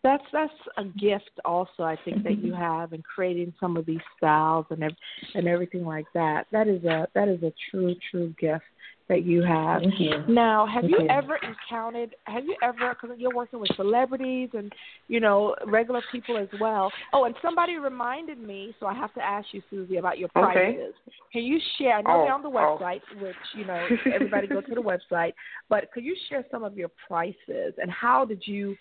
[0.03, 1.81] that's that's a gift also.
[1.81, 4.83] I think that you have in creating some of these styles and
[5.33, 6.45] and everything like that.
[6.51, 8.63] That is a that is a true true gift
[9.09, 9.81] that you have.
[9.97, 10.23] You.
[10.27, 12.15] Now, have Thank you ever encountered?
[12.23, 12.95] Have you ever?
[12.99, 14.71] Because you're working with celebrities and
[15.07, 16.91] you know regular people as well.
[17.11, 20.41] Oh, and somebody reminded me, so I have to ask you, Susy, about your Okay.
[20.75, 20.93] prices.
[21.31, 21.97] Can you share?
[21.97, 22.77] I know Oh, they're on the oh.
[22.79, 25.33] website, which you know everybody go to the website.
[25.69, 28.75] But could you share some of your prices and how did you?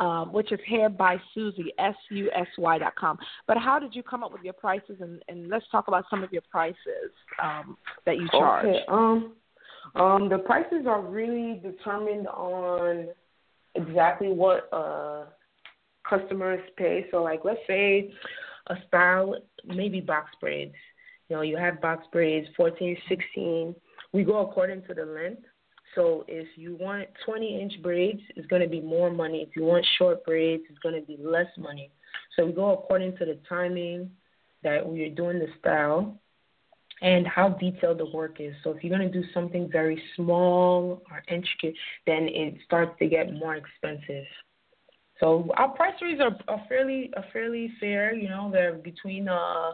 [0.00, 3.16] Um, which is hair by Susy, S U S Y dot com.
[3.46, 4.96] But how did you come up with your prices?
[5.00, 8.66] And, and let's talk about some of your prices um, that you charge.
[8.66, 8.80] Okay.
[8.88, 9.34] Um,
[9.94, 13.08] um, the prices are really determined on
[13.74, 15.24] exactly what uh
[16.08, 17.06] customers pay.
[17.10, 18.12] So, like, let's say
[18.68, 20.74] a style, maybe box braids.
[21.28, 23.74] You know, you have box braids, 14, 16.
[24.12, 25.42] We go according to the length.
[25.94, 29.46] So if you want 20 inch braids, it's going to be more money.
[29.48, 31.90] If you want short braids, it's going to be less money.
[32.36, 34.10] So we go according to the timing
[34.62, 36.18] that we're doing the style
[37.02, 38.54] and how detailed the work is.
[38.62, 41.74] So if you're going to do something very small or intricate,
[42.06, 44.24] then it starts to get more expensive.
[45.20, 48.14] So our price ranges are, are fairly are fairly fair.
[48.14, 49.72] You know, they're between uh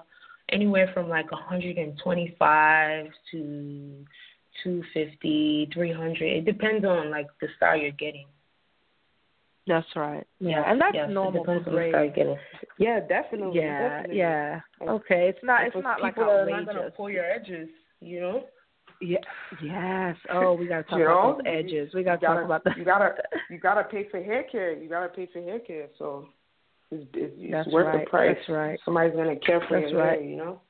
[0.52, 4.06] anywhere from like 125 to
[4.62, 6.22] 250, 300.
[6.22, 8.26] It depends on like the style you're getting.
[9.66, 10.26] That's right.
[10.40, 12.16] Yeah, Yes, and that's yes, normal depends for on the style you're braids.
[12.16, 12.36] getting.
[12.78, 13.60] Yeah, definitely.
[13.60, 14.18] Yeah, definitely.
[14.18, 14.60] yeah.
[14.82, 16.74] Okay, it's not it's not like people are not outrageous.
[16.74, 17.68] gonna pull your edges,
[18.00, 18.44] you know.
[19.00, 19.18] Yeah.
[19.62, 20.16] Yes.
[20.32, 21.94] Oh, we gotta talk You about know, those edges.
[21.94, 22.76] We gotta, gotta, talk about that.
[22.76, 23.14] You gotta,
[23.50, 24.72] you gotta pay for hair care.
[24.72, 25.88] You gotta pay for hair care.
[25.98, 26.26] So
[26.90, 28.04] it's, it's, it's That's worth right.
[28.04, 28.36] the price.
[28.38, 28.78] That's right.
[28.84, 30.18] Somebody's gonna care for That's your right.
[30.20, 30.28] hair.
[30.28, 30.60] You know.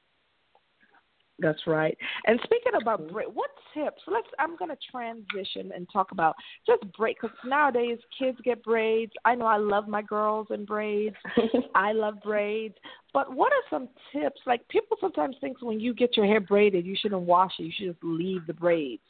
[1.40, 1.96] That's right.
[2.26, 3.12] And speaking about Mhm.
[3.12, 4.02] break, what tips?
[4.06, 4.28] Let's.
[4.38, 9.12] I'm going to transition and talk about just break because nowadays kids get braids.
[9.24, 11.16] I know I love my girls in braids.
[11.74, 12.76] I love braids.
[13.12, 14.40] But what are some tips?
[14.46, 17.64] Like people sometimes think when you get your hair braided, you shouldn't wash it.
[17.64, 19.02] You should just leave the braids.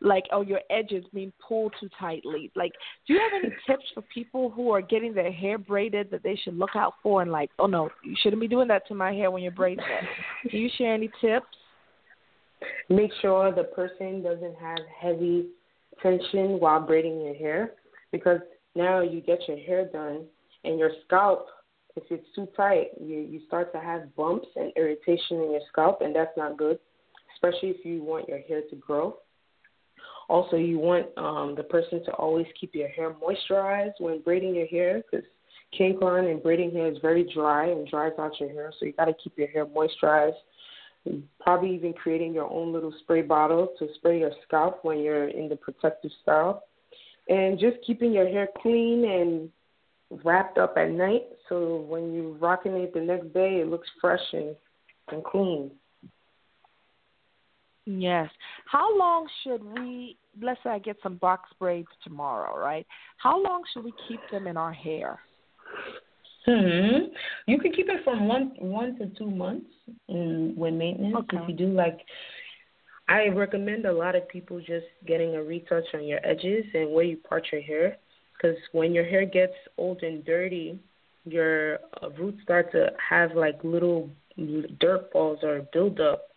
[0.00, 2.50] Like oh, your edges being pulled too tightly.
[2.54, 2.72] Like,
[3.06, 6.36] do you have any tips for people who are getting their hair braided that they
[6.36, 7.22] should look out for?
[7.22, 9.84] And like, oh no, you shouldn't be doing that to my hair when you're braiding
[9.84, 10.50] it.
[10.50, 11.46] Can you share any tips?
[12.88, 15.48] Make sure the person doesn't have heavy
[16.02, 17.72] tension while braiding your hair,
[18.12, 18.40] because
[18.74, 20.24] now you get your hair done
[20.64, 21.46] and your scalp.
[21.96, 26.00] If it's too tight, you you start to have bumps and irritation in your scalp,
[26.00, 26.78] and that's not good,
[27.34, 29.16] especially if you want your hair to grow.
[30.28, 34.66] Also, you want um, the person to always keep your hair moisturized when braiding your
[34.66, 35.26] hair because
[35.78, 39.14] Kanekalon braiding hair is very dry and dries out your hair, so you got to
[39.22, 40.32] keep your hair moisturized.
[41.40, 45.48] Probably even creating your own little spray bottle to spray your scalp when you're in
[45.48, 46.64] the protective style.
[47.28, 49.50] And just keeping your hair clean and
[50.24, 54.20] wrapped up at night so when you're rocking it the next day, it looks fresh
[54.32, 54.54] and,
[55.10, 55.70] and clean.
[57.86, 58.28] Yes.
[58.66, 62.86] How long should we, let's say I get some box braids tomorrow, right?
[63.16, 65.18] How long should we keep them in our hair?
[66.48, 67.12] Hmm.
[67.46, 69.66] You can keep it from one one to two months
[70.08, 71.16] in, when maintenance.
[71.18, 71.36] Okay.
[71.42, 71.98] If you do like,
[73.06, 77.04] I recommend a lot of people just getting a retouch on your edges and where
[77.04, 77.98] you part your hair,
[78.32, 80.80] because when your hair gets old and dirty,
[81.26, 84.08] your uh, roots start to have like little
[84.80, 86.28] dirt balls or build up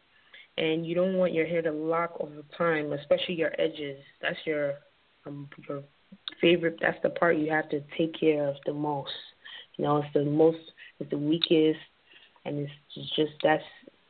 [0.58, 3.98] and you don't want your hair to lock over time, especially your edges.
[4.22, 4.74] That's your
[5.26, 5.84] um, your
[6.42, 6.80] favorite.
[6.82, 9.12] That's the part you have to take care of the most.
[9.78, 10.58] You know, it's the most,
[11.00, 11.80] it's the weakest,
[12.46, 13.64] and it's just that's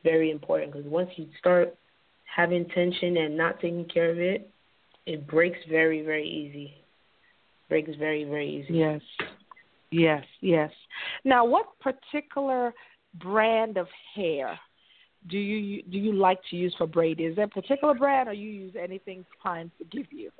[0.04, 1.74] very important because once you start
[2.24, 4.50] having tension and not taking care of it,
[5.06, 6.74] it breaks very very easy.
[7.68, 8.74] Breaks very very easy.
[8.78, 9.00] Yes.
[9.90, 10.70] Yes, yes.
[11.24, 12.72] Now, what particular
[13.20, 14.58] brand of hair
[15.28, 17.20] do you do you like to use for braid?
[17.20, 20.30] Is there a particular brand, or you use anything clients give you?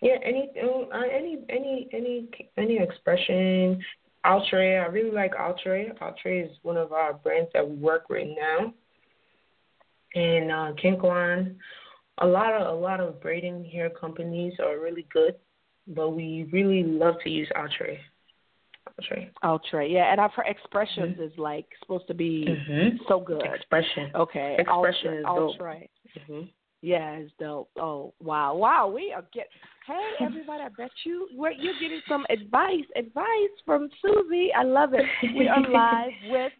[0.00, 3.82] Yeah, any uh, any any any any expression.
[4.24, 5.92] Outre, I really like Outre.
[6.00, 8.74] Outre is one of our brands that we work right now.
[10.14, 11.54] And uh, Kinkwan,
[12.18, 15.36] a lot of a lot of braiding hair companies are really good,
[15.86, 17.96] but we really love to use Outre.
[18.88, 19.30] Outre.
[19.42, 21.22] Outre, yeah, and I've heard expressions mm-hmm.
[21.22, 22.96] is like supposed to be mm-hmm.
[23.08, 23.42] so good.
[23.42, 24.10] Expression.
[24.14, 24.56] Okay.
[24.58, 25.54] Expression is dope.
[25.60, 25.86] Outre.
[26.18, 26.40] Mm-hmm.
[26.82, 27.70] Yeah, it's dope.
[27.78, 28.88] Oh wow, wow.
[28.88, 29.48] We are get.
[29.90, 33.24] Hey everybody, I bet you we're, you're getting some advice, advice
[33.66, 34.50] from Susy.
[34.56, 35.04] I love it.
[35.36, 36.52] We are live with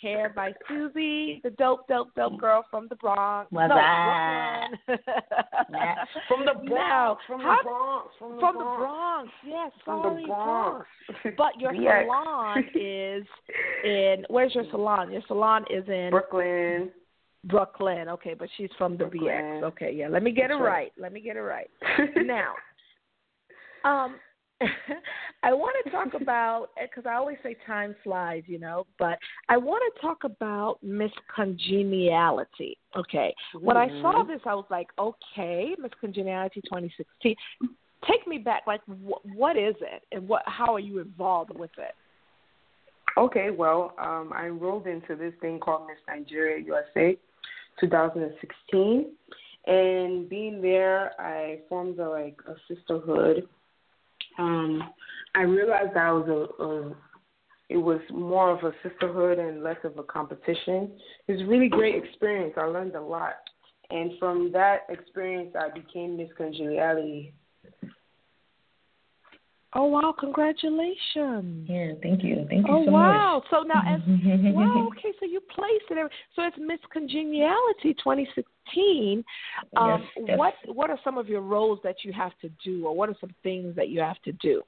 [0.00, 3.50] Hair by Susy, the dope, dope, dope girl from the Bronx.
[3.50, 4.68] What's no, that?
[6.28, 7.22] From the Bronx.
[7.26, 8.08] From the Bronx.
[8.20, 8.58] From the from Bronx.
[8.58, 9.30] the Bronx.
[9.44, 10.86] Yes, from sorry, the Bronx.
[11.36, 13.26] But your salon is
[13.82, 14.24] in.
[14.28, 15.10] Where's your salon?
[15.10, 16.92] Your salon is in Brooklyn.
[17.44, 18.08] Brooklyn.
[18.10, 19.22] Okay, but she's from the Brooklyn.
[19.22, 19.62] BX.
[19.64, 20.08] Okay, yeah.
[20.08, 20.70] Let me get That's it right.
[20.70, 20.92] right.
[20.98, 21.70] Let me get it right.
[22.24, 22.54] now,
[23.86, 24.16] um,
[25.42, 29.18] I want to talk about because I always say time flies, you know, but
[29.48, 32.78] I want to talk about Miss Congeniality.
[32.96, 34.28] Okay, when I saw Mhm.
[34.28, 37.36] this, I was like, okay, Miss Congeniality 2016.
[38.08, 38.66] Take me back.
[38.66, 40.42] Like, wh- what is it, and what?
[40.46, 41.94] How are you involved with it?
[43.18, 47.16] Okay, well, um, I enrolled into this thing called Miss Nigeria USA
[47.80, 49.06] 2016,
[49.66, 53.48] and being there, I formed a, like a sisterhood.
[54.38, 54.90] Um,
[55.34, 56.96] I realized I was a, a
[57.68, 60.92] it was more of a sisterhood and less of a competition.
[61.26, 62.54] It was a really great experience.
[62.56, 63.34] I learned a lot,
[63.90, 67.34] and from that experience, I became Miss Congeniality.
[69.78, 70.14] Oh wow!
[70.18, 71.68] Congratulations.
[71.68, 72.90] Yeah, thank you, thank you so much.
[72.90, 73.42] Oh wow!
[73.50, 74.00] So now, as
[74.54, 76.10] wow, okay, so you placed it.
[76.34, 79.22] So it's Miss Congeniality 2016.
[79.76, 80.38] Um, Yes, yes.
[80.38, 83.16] What What are some of your roles that you have to do, or what are
[83.20, 84.62] some things that you have to do?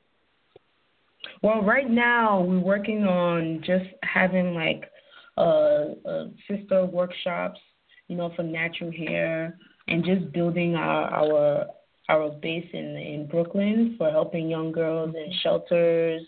[1.42, 4.90] Well, right now we're working on just having like
[5.38, 7.60] uh, uh sister workshops,
[8.08, 11.66] you know, for natural hair, and just building our our
[12.08, 15.38] our base in in Brooklyn for helping young girls in mm-hmm.
[15.42, 16.22] shelters,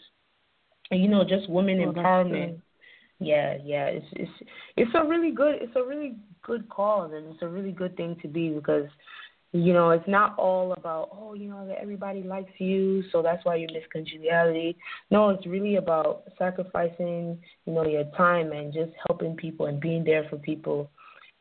[0.91, 2.61] and you know, just women Oh, empowerment.
[3.19, 4.33] Yeah, yeah, it's it's
[4.77, 8.17] it's a really good it's a really good cause and it's a really good thing
[8.23, 8.87] to be because
[9.53, 13.45] you know it's not all about oh you know that everybody likes you so that's
[13.45, 14.77] why you're Miss Congeniality.
[15.11, 20.05] No, it's really about sacrificing you know your time and just helping people and being
[20.05, 20.91] there for people.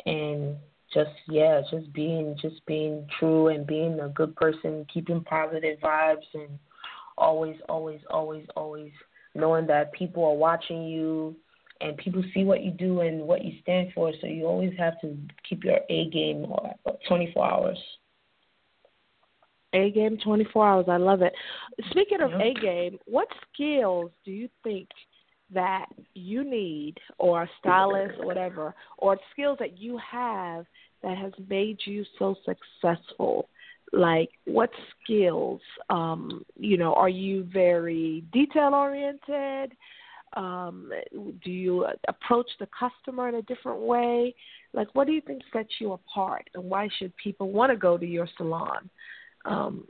[0.06, 0.58] And
[0.94, 6.26] just yeah just being just being true and being a good person, keeping positive vibes
[6.34, 6.60] and
[7.18, 8.92] always always always always
[9.36, 11.36] knowing that people are watching you
[11.82, 14.12] and people see what you do and what you stand for.
[14.20, 16.46] So you always have to keep your A game
[17.08, 17.78] 24 hours.
[19.74, 20.86] A game 24 hours.
[20.90, 21.34] I love it.
[21.92, 22.42] Speaking of Yep.
[22.42, 24.90] A game, what skills do you think
[25.52, 30.66] that you need, or a stylist, or whatever, or skills that you have
[31.04, 33.50] that has made you so successful?
[33.92, 34.70] Like, what
[35.04, 35.62] skills?
[35.90, 39.76] Um, you know, are you very detail oriented?
[40.38, 40.92] Um,
[41.44, 44.36] do you approach the customer in a different way?
[44.74, 47.98] Like, what do you think sets you apart, and why should people want to go
[47.98, 48.90] to your salon?
[49.46, 49.88] Um,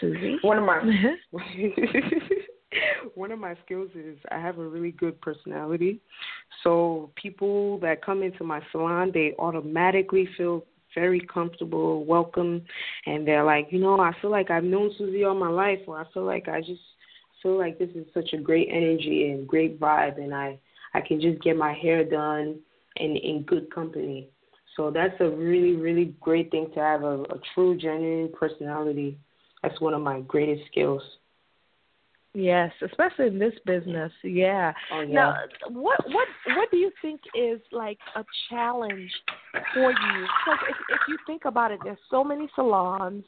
[0.00, 0.36] Susy.
[0.42, 0.80] One of my
[3.14, 6.00] one of my skills is I have a really good personality.
[6.62, 12.62] So people that come into my salon, they automatically feel very comfortable, welcome,
[13.06, 16.00] and they're like, you know, I feel like I've known Susy all my life, or
[16.00, 16.80] I feel like I just
[17.42, 20.58] feel like this is such a great energy and great vibe, and I
[20.94, 22.60] I can just get my hair done
[22.96, 24.28] and in good company.
[24.76, 29.18] So that's a really really great thing to have a, a true genuine personality.
[29.62, 31.02] That's one of my greatest skills.
[32.34, 34.12] Yes, especially in this business.
[34.24, 34.72] Yeah.
[34.92, 35.14] Oh, yeah.
[35.14, 35.36] Now,
[35.68, 36.26] what what
[36.56, 39.10] what do you think is like a challenge
[39.72, 40.26] for you?
[40.44, 43.24] Because if if you think about it, there's so many salons.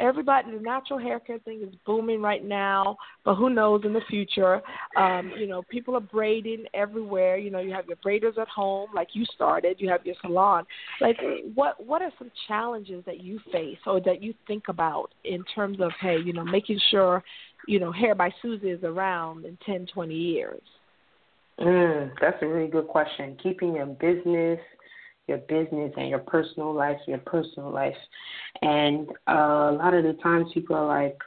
[0.00, 4.00] Everybody, the natural hair care thing is booming right now, but who knows in the
[4.08, 4.60] future?
[4.96, 7.38] Um, you know, people are braiding everywhere.
[7.38, 9.76] You know, you have your braiders at home, like you started.
[9.78, 10.64] You have your salon.
[11.00, 11.16] Like,
[11.54, 15.80] what what are some challenges that you face or that you think about in terms
[15.80, 17.22] of, hey, you know, making sure
[17.66, 20.62] you know, Hair by Susy is around in ten twenty years?
[21.60, 23.36] Mm, that's a really good question.
[23.42, 24.60] Keeping your business,
[25.26, 27.96] your business, and your personal life, your personal life.
[28.62, 31.18] And uh, a lot of the times people are like,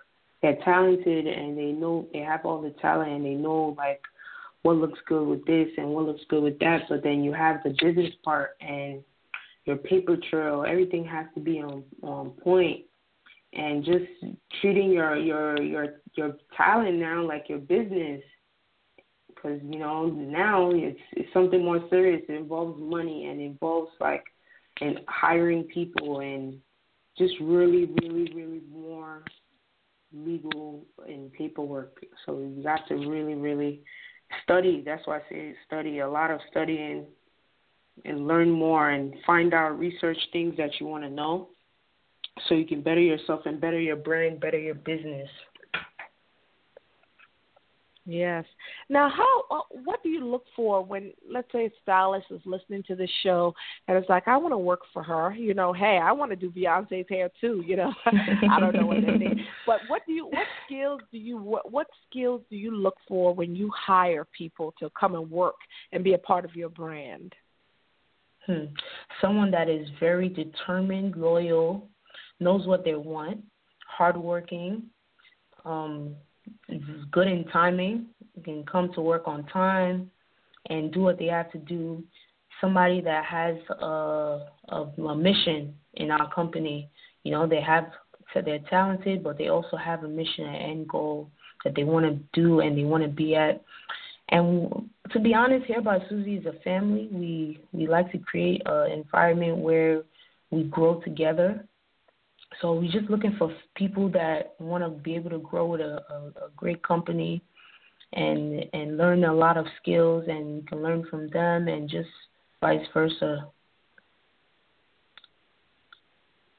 [0.41, 4.01] they're talented and they know they have all the talent and they know like
[4.61, 6.83] what looks good with this and what looks good with that.
[6.87, 9.03] But then you have the business part and
[9.65, 10.65] your paper trail.
[10.67, 12.85] Everything has to be on on point
[13.53, 14.05] and just
[14.61, 15.85] treating your your your
[16.15, 18.21] your talent now like your business
[19.41, 22.21] because you know now it's it's something more serious.
[22.27, 24.23] It involves money and involves like
[24.81, 26.57] and hiring people and
[27.17, 29.23] just really really really more
[30.13, 32.03] legal and paperwork.
[32.25, 33.81] So you got to really really
[34.43, 34.83] study.
[34.85, 37.05] That's why i say study a lot of studying
[38.05, 41.49] and learn more and find out research things that you want to know
[42.47, 45.29] so you can better yourself and better your brand, better your business.
[48.09, 48.43] Yes.
[48.89, 49.43] Now, how?
[49.51, 53.09] Uh, what do you look for when, let's say, a stylist is listening to this
[53.21, 53.53] show
[53.87, 55.31] and it's like, I want to work for her.
[55.33, 57.63] You know, hey, I want to do Beyonce's hair too.
[57.67, 60.25] You know, I don't know what they mean, but what do you?
[60.25, 61.37] What skills do you?
[61.37, 65.57] What, what skills do you look for when you hire people to come and work
[65.91, 67.33] and be a part of your brand?
[68.47, 68.65] Hmm.
[69.21, 71.87] Someone that is very determined, loyal,
[72.39, 73.41] knows what they want,
[73.85, 74.83] hardworking,
[75.63, 76.15] um,
[77.11, 78.07] good in timing,
[78.43, 80.09] can come to work on time,
[80.69, 82.03] and do what they have to do.
[82.61, 86.89] Somebody that has a, a, a mission in our company.
[87.23, 87.85] You know, they have
[88.33, 91.29] they're talented, but they also have a mission and end goal
[91.63, 93.61] that they want to do and they want to be at.
[94.29, 97.09] And to be honest, Hair by Susy is a family.
[97.11, 100.03] We we like to create an environment where
[100.51, 101.65] we grow together
[102.61, 106.01] so we're just looking for people that want to be able to grow with a,
[106.09, 107.41] a, a great company
[108.13, 112.09] and and learn a lot of skills and you can learn from them and just
[112.61, 113.47] vice versa.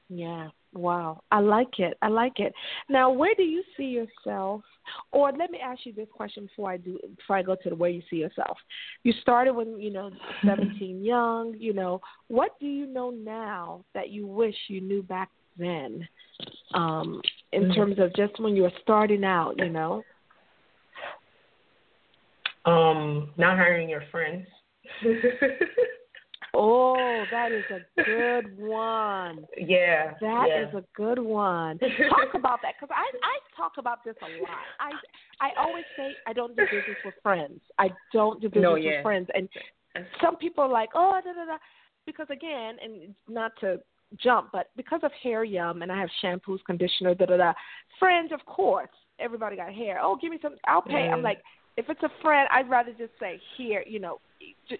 [0.09, 0.49] Yeah.
[0.73, 1.23] Wow.
[1.33, 1.97] I like it.
[2.01, 2.53] I like it.
[2.89, 4.63] Now, where do you see yourself?
[5.11, 7.75] Or let me ask you this question before I do before I go to the
[7.75, 8.57] where you see yourself.
[9.03, 10.11] You started when, you know,
[10.47, 15.31] 17 young, you know, what do you know now that you wish you knew back
[15.61, 16.09] then
[16.75, 17.21] um
[17.53, 17.73] in mm-hmm.
[17.73, 20.03] terms of just when you were starting out you know?
[22.65, 24.47] Um not hiring your friends.
[26.53, 29.47] Oh that is a good one.
[29.57, 30.69] Yeah that yeah.
[30.69, 31.79] is a good one.
[31.79, 34.59] Talk about that because i i talk about this a lot.
[34.81, 34.91] I
[35.41, 37.61] i always say i don't do business with friends.
[37.79, 38.97] I don't do business no, yeah.
[38.97, 39.29] with friends.
[39.35, 39.49] And
[40.21, 41.59] some people are like oh da da da.
[42.05, 43.79] Because again and not to
[44.19, 47.53] jump, but because of Hair Yum and I have shampoos, conditioner, da da da.
[47.99, 48.89] Friends, of course,
[49.19, 49.99] everybody got hair.
[50.03, 50.57] Oh, give me some.
[50.67, 51.09] I'll pay.
[51.09, 51.13] Mm.
[51.13, 51.43] I'm like,
[51.77, 54.21] if it's a friend, I'd rather just say here, you know,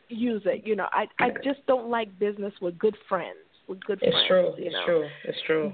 [0.09, 0.67] use it.
[0.67, 3.37] You know, I I just don't like business with good friends.
[3.69, 4.55] With good friends, it's friends.
[4.57, 4.65] True.
[4.65, 4.79] You know?
[4.79, 5.09] It's true.
[5.25, 5.73] It's true.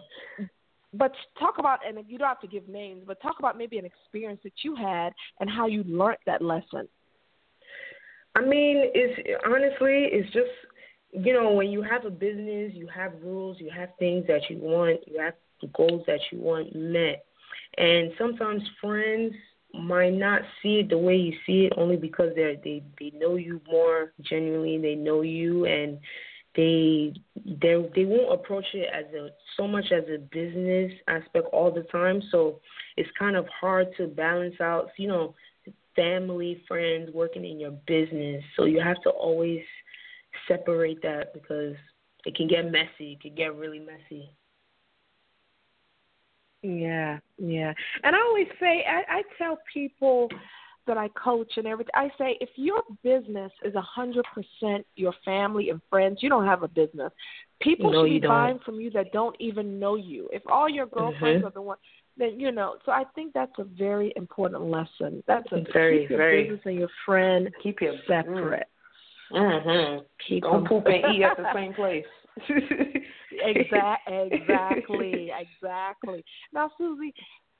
[0.92, 3.84] But talk about, and you don't have to give names, but talk about maybe an
[3.84, 6.88] experience that you had and how you learned that lesson.
[8.34, 10.50] I mean, it's honestly, it's just
[11.16, 14.58] you know, when you have a business, you have rules, you have things that you
[14.58, 15.34] want, you have
[15.74, 17.24] goals that you want met.
[17.78, 19.34] And sometimes friends
[19.74, 23.36] might not see it the way you see it only because they they they know
[23.36, 25.98] you more genuinely, they know you and
[26.54, 27.12] they
[27.44, 31.82] they they won't approach it as a so much as a business aspect all the
[31.84, 32.22] time.
[32.30, 32.60] So
[32.96, 35.34] it's kind of hard to balance out, you know,
[35.94, 38.42] family, friends, working in your business.
[38.56, 39.60] So you have to always
[40.48, 41.74] separate that because
[42.24, 43.12] it can get messy.
[43.12, 44.30] It can get really messy.
[46.62, 47.72] Yeah, yeah.
[48.02, 50.28] And I always say, I, I tell people,
[50.86, 55.12] that I coach and everything, I say if your business is a hundred percent your
[55.24, 57.12] family and friends, you don't have a business.
[57.60, 60.28] People no, should be buying from you that don't even know you.
[60.32, 61.46] If all your girlfriends Mhm.
[61.46, 61.78] are the one,
[62.16, 62.76] then you know.
[62.84, 65.22] So I think that's a very important lesson.
[65.26, 66.42] That's a Very, keep your very.
[66.44, 68.68] business and your friend Keep your separate.
[69.32, 70.04] Mm-hmm.
[70.28, 72.04] Keep Don't them poop and eat at the same place.
[73.32, 76.24] Exact, exactly, exactly.
[76.52, 77.14] Now, Susy,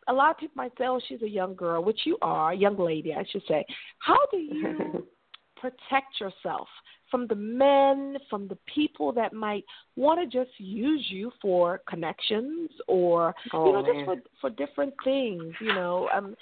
[0.08, 2.56] a lot of people might say, "Oh, she's a young girl," which you are, a
[2.56, 3.64] young lady, I should say.
[3.98, 5.06] How do you
[5.56, 6.68] protect yourself
[7.10, 9.64] from the men, from the people that might
[9.96, 13.94] want to just use you for connections or Oh, you know, man.
[13.94, 15.54] just for for different things?
[15.60, 16.36] You know, um,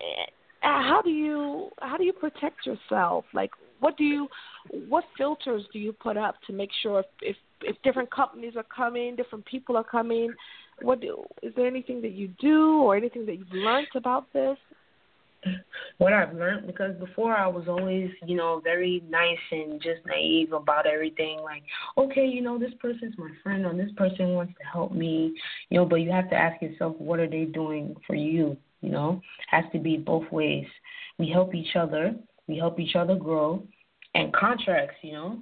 [0.00, 0.30] eh,
[0.62, 3.24] how do you how do you protect yourself?
[3.34, 3.50] Like,
[3.84, 4.28] what do you
[4.88, 8.64] what filters do you put up to make sure if if, if different companies are
[8.74, 10.32] coming, different people are coming?
[10.80, 14.56] What do, is there anything that you do or anything that you've learned about this?
[15.98, 20.54] what I've learned because before I was always, you know, very nice and just naive
[20.54, 21.40] about everything.
[21.44, 21.62] Like,
[21.98, 25.34] okay, you know, this person's my friend or this person wants to help me,
[25.68, 28.56] you know, but you have to ask yourself, what are they doing for you?
[28.80, 29.20] You know,
[29.50, 30.66] has to be both ways.
[31.18, 32.14] We help each other,
[32.48, 33.62] we help each other grow,
[34.14, 35.38] and contracts, you know.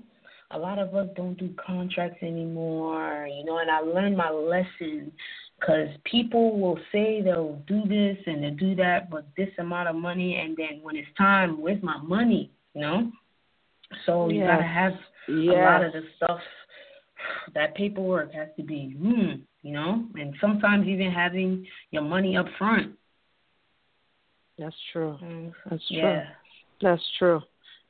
[0.54, 5.10] A lot of us don't do contracts anymore, you know, and I learned my lesson
[5.58, 9.96] because people will say they'll do this and they'll do that, but this amount of
[9.96, 12.50] money, and then when it's time, where's my money?
[12.74, 13.12] You know.
[14.06, 14.92] So you gotta have
[15.28, 16.40] a lot of the stuff.
[17.54, 22.46] That paperwork has to be, hmm, you know, and sometimes even having your money up
[22.58, 22.92] front.
[24.58, 25.16] That's true.
[25.70, 25.96] That's true.
[25.98, 26.24] Yeah.
[26.80, 27.40] That's true.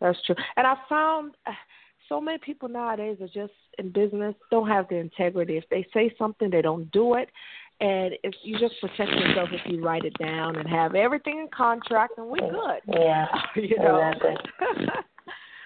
[0.02, 0.34] That's true.
[0.56, 1.34] And I found
[2.08, 5.56] so many people nowadays are just in business don't have the integrity.
[5.56, 7.28] If they say something, they don't do it.
[7.80, 11.48] And if you just protect yourself if you write it down and have everything in
[11.48, 12.80] contract, and we're good.
[12.86, 13.26] Yeah.
[13.56, 14.12] you know.
[14.12, 14.34] Exactly.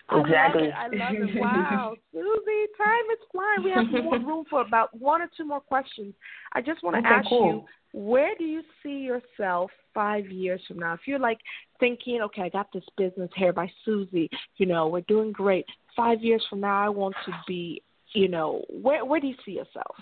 [0.09, 0.63] I Exactly.
[0.63, 0.75] love it.
[0.77, 1.41] I love it.
[1.41, 3.65] Wow, Susy, time is flying.
[3.65, 6.15] We have more room for about one or two more questions.
[6.53, 7.45] I just want to Okay, ask cool.
[7.45, 10.95] you, where do you see yourself five years from now?
[10.95, 11.39] If you're like
[11.79, 15.67] thinking, okay, I got this business Hair by Susy, you know, we're doing great.
[15.95, 19.53] Five years from now, I want to be, you know, where where do you see
[19.53, 19.97] yourself?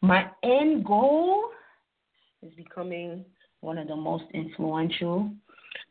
[0.00, 1.50] My end goal
[2.42, 3.24] is becoming
[3.60, 5.30] one of the most influential,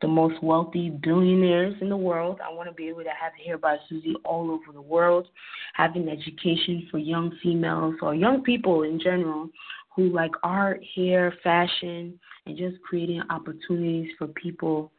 [0.01, 2.39] the most wealthy billionaires in the world.
[2.43, 5.27] I want to be able to have Hair by Susy all over the world,
[5.73, 9.49] having education for young females or young people in general
[9.95, 14.91] who like art, hair, fashion, and just creating opportunities for people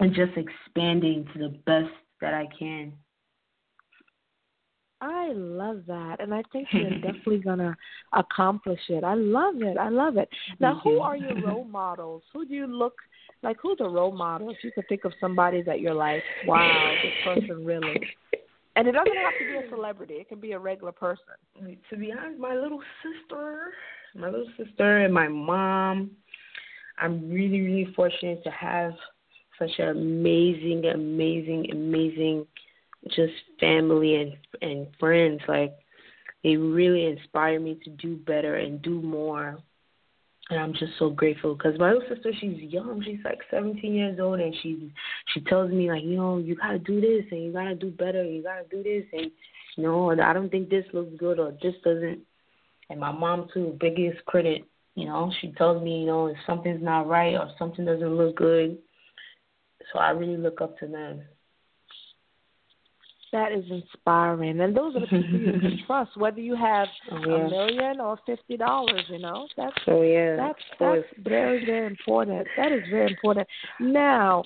[0.00, 2.92] and just expanding to the best that I can.
[5.00, 7.76] I love that, and I think you're definitely gonna
[8.12, 9.04] accomplish it.
[9.04, 9.76] I love it.
[9.76, 10.28] I love it.
[10.58, 12.22] Now, who are your role models?
[12.32, 12.94] Who do you look
[13.42, 13.58] like?
[13.62, 14.50] Who's a role model?
[14.50, 18.00] If you could think of somebody that you're like, wow, this person really.
[18.76, 20.14] And it doesn't have to be a celebrity.
[20.14, 21.34] It can be a regular person.
[21.90, 23.72] to be honest, my little sister,
[24.14, 26.12] my little sister, and my mom.
[27.00, 28.92] I'm really, really fortunate to have
[29.58, 32.46] such an amazing, amazing, amazing,
[33.08, 34.32] just family and
[34.62, 35.40] and friends.
[35.46, 35.74] Like
[36.42, 39.58] they really inspire me to do better and do more.
[40.50, 43.02] And I'm just so grateful because my little sister, she's young.
[43.04, 44.92] She's like 17 years old, and she
[45.34, 48.20] she tells me like, you know, you gotta do this and you gotta do better.
[48.20, 49.30] And You gotta do this and
[49.76, 52.20] you know, I don't think this looks good or this doesn't.
[52.90, 54.64] And my mom too, biggest critic.
[54.94, 58.36] You know, she tells me, you know, if something's not right or something doesn't look
[58.36, 58.78] good.
[59.92, 61.22] So I really look up to them.
[63.30, 67.16] That is inspiring, and those are the people you can trust, whether you have Oh,
[67.16, 69.04] a million or fifty dollars.
[69.10, 70.36] You know, that's Oh yeah.
[70.36, 72.48] That's that's very very important.
[72.56, 73.46] That is very important.
[73.80, 74.44] Now,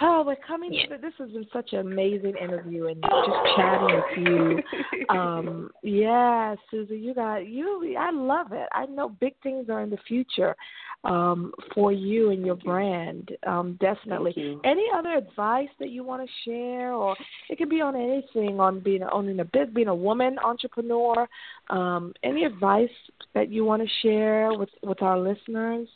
[0.00, 0.72] oh, we're coming.
[0.72, 0.96] Yeah.
[0.96, 4.62] To, this has been such an amazing interview, and just chatting with you.
[5.08, 7.94] Um, yeah, Susy, you got you.
[7.96, 8.68] I love it.
[8.72, 10.56] I know big things are in the future
[11.04, 13.30] um, for you and your brand.
[13.46, 14.32] Um, definitely.
[14.36, 14.60] You.
[14.64, 17.16] Any other advice that you want to share, or
[17.48, 21.28] it could be on anything on being owning a business, being a woman entrepreneur.
[21.70, 22.90] Um, any advice
[23.34, 25.88] that you want to share with with our listeners?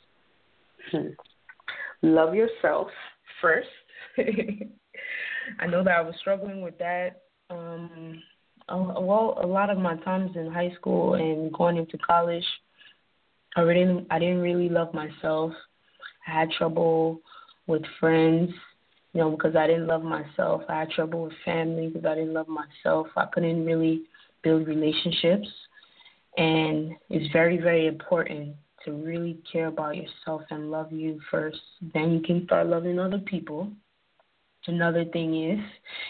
[2.03, 2.89] Love yourself
[3.41, 3.69] first.
[5.61, 7.23] I know that I was struggling with that.
[7.51, 8.23] Um,
[8.69, 12.45] well, a lot of my times in high school and going into college,
[13.57, 15.53] I really, I didn't really love myself.
[16.27, 17.21] I had trouble
[17.67, 18.51] with friends,
[19.13, 20.63] you know, because I didn't love myself.
[20.69, 23.09] I had trouble with family because I didn't love myself.
[23.17, 24.03] I couldn't really
[24.43, 25.49] build relationships,
[26.37, 28.55] and it's very, very important
[28.85, 31.61] to really care about yourself and love you first.
[31.93, 33.71] Then you can start loving other people.
[34.71, 35.59] Another thing is,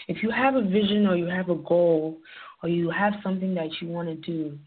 [0.07, 2.19] if you have a vision or you have a goal
[2.61, 4.57] or you have something that you want to do,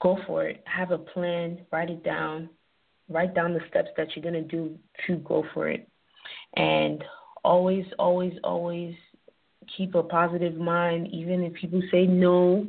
[0.00, 0.62] go for it.
[0.64, 2.48] Have a plan, write it down,
[3.10, 5.86] write down the steps that you're going to do to go for it.
[6.56, 7.04] And
[7.44, 8.94] always, always, always
[9.76, 12.66] keep a positive mind, even if people say no.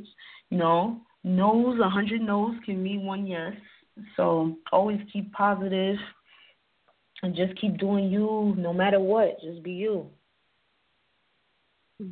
[0.51, 1.01] no.
[1.23, 3.53] no's, a hundred no's can mean one yes.
[4.17, 5.95] So always keep positive
[7.23, 9.39] and just keep doing you no matter what.
[9.41, 10.07] Just be you.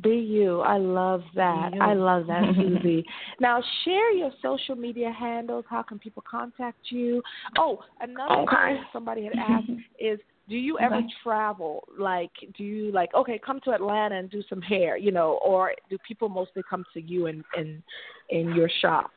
[0.02, 0.60] Be you.
[0.60, 1.72] I love that.
[1.80, 3.04] I love that, Susy.
[3.40, 5.64] now, share your social media handles.
[5.68, 7.22] How can people contact you?
[7.58, 8.74] Oh, another okay.
[8.74, 11.06] thing somebody had asked is do you ever okay.
[11.22, 11.86] travel?
[11.98, 15.72] Like, do you like okay, come to Atlanta and do some hair, you know, or
[15.90, 17.82] do people mostly come to you in in
[18.30, 19.10] in your shop?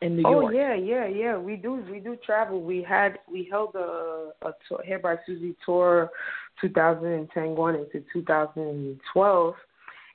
[0.00, 0.44] In New oh, York.
[0.46, 1.36] Oh yeah, yeah, yeah.
[1.36, 2.62] We do we do travel.
[2.62, 6.10] We had we held a, a tour, Hair by Susy tour
[6.60, 9.54] 2010 going into 2012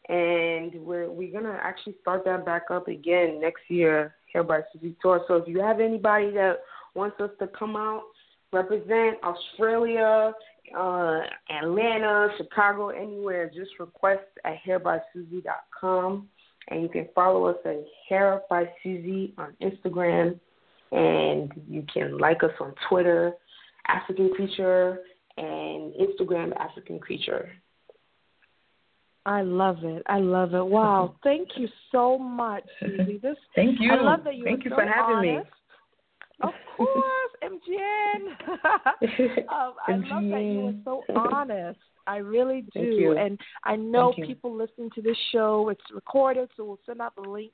[0.09, 4.95] and we're we're gonna actually start that back up again next year, Hair by Susy
[5.01, 5.21] Tour.
[5.27, 6.59] So if you have anybody that
[6.95, 8.03] wants us to come out,
[8.53, 10.31] represent Australia,
[10.77, 16.27] uh, Atlanta, Chicago, anywhere, just request at hairbysusy.com.
[16.69, 20.39] And you can follow us at Hair by Susy on Instagram.
[20.91, 23.33] And you can like us on Twitter,
[23.87, 24.99] African Creature,
[25.37, 27.49] and Instagram, African Creature.
[29.25, 30.03] I love it.
[30.07, 30.65] I love it.
[30.65, 31.15] Wow.
[31.23, 33.19] Thank you so much, Susy.
[33.21, 33.91] This Thank you.
[33.91, 35.45] I love that you Thank you so for having honest.
[35.45, 35.51] me.
[36.43, 38.49] Of course, MGN.
[39.49, 41.79] um, I love that you were so honest.
[42.07, 43.15] I really do.
[43.17, 47.29] And I know people listening to this show, it's recorded, so we'll send out the
[47.29, 47.53] links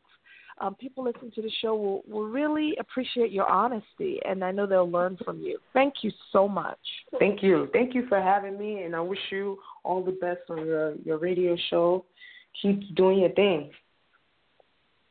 [0.59, 4.67] um, people listening to the show will, will really appreciate your honesty, and I know
[4.67, 5.57] they'll learn from you.
[5.73, 6.77] Thank you so much.
[7.19, 7.69] Thank you.
[7.73, 11.17] Thank you for having me, and I wish you all the best on your, your
[11.17, 12.05] radio show.
[12.61, 13.71] Keep doing your thing.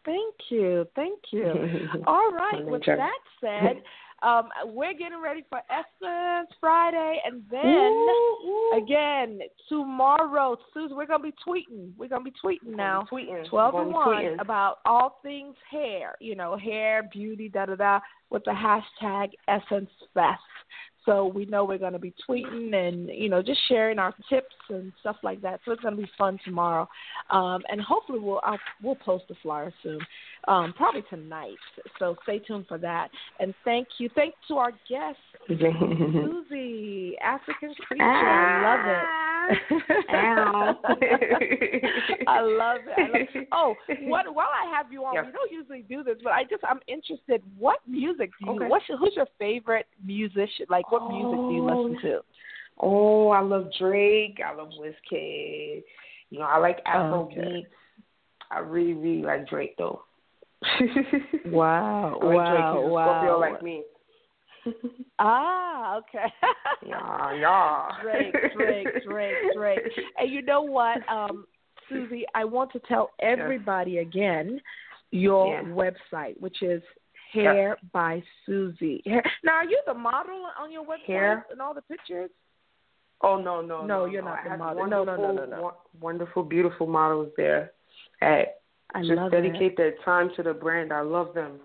[0.04, 0.86] Thank you.
[0.94, 1.52] Thank you.
[2.06, 2.64] all right.
[2.64, 3.82] With that said,
[4.22, 8.82] um, we're getting ready for Essence Friday, and then ooh, ooh.
[8.82, 11.90] again tomorrow, Susan, we're gonna be tweeting.
[11.96, 13.48] We're gonna be tweeting now, tweeting.
[13.48, 14.40] twelve and one tweeting.
[14.40, 16.14] about all things hair.
[16.20, 18.00] You know, hair, beauty, da da da,
[18.30, 20.40] with the hashtag Essence Fest.
[21.04, 24.54] So we know we're going to be tweeting and you know just sharing our tips
[24.68, 25.60] and stuff like that.
[25.64, 26.88] So it's going to be fun tomorrow,
[27.30, 30.00] um, and hopefully we'll I'll, we'll post the flyer soon,
[30.48, 31.56] um, probably tonight.
[31.98, 33.10] So stay tuned for that.
[33.40, 35.18] And thank you, thanks to our guest
[35.48, 38.02] Susy, African creature.
[38.04, 39.22] I love it.
[40.10, 40.78] Ow.
[40.84, 40.94] Ah.
[40.96, 41.84] I love it.
[42.26, 43.48] I love it.
[43.52, 45.24] Oh, what, while I have you on, yeah.
[45.24, 47.42] we don't usually do this, but I just I'm interested.
[47.58, 48.56] What music do you?
[48.56, 48.68] Okay.
[48.68, 50.66] What's your, who's your favorite musician?
[50.70, 52.20] Like, what music do you listen to?
[52.78, 54.38] Oh, oh I love Drake.
[54.44, 55.82] I love Wizkid.
[56.30, 57.34] You know, I like Afro okay.
[57.34, 57.68] beats.
[58.50, 60.02] I really, really like Drake though.
[61.46, 62.18] wow!
[62.22, 62.72] I like wow!
[62.74, 62.92] Drake.
[62.92, 63.04] Wow!
[63.04, 63.82] Scorpio like me.
[65.18, 66.32] Ah, okay.
[66.86, 67.88] yeah, yeah.
[68.02, 69.80] Drake, Drake, Drake, Drake.
[70.18, 71.46] And you know what, um,
[71.88, 74.06] Susy, I want to tell everybody yes.
[74.06, 74.60] again
[75.10, 75.68] your yeah.
[75.68, 76.82] website, which is
[77.32, 77.88] Hair yeah.
[77.92, 79.02] by Susy.
[79.04, 79.22] Hair.
[79.44, 81.46] Now, are you the model on your website Hair.
[81.50, 82.30] and all the pictures?
[83.22, 84.30] Oh no, no, no, no you're no.
[84.30, 84.86] not the model.
[84.86, 85.72] No, no, no, no, no.
[86.00, 87.72] Wonderful, beautiful models there.
[88.20, 88.60] At
[88.94, 89.76] I just dedicate it.
[89.76, 90.92] their time to the brand.
[90.92, 91.60] I love them.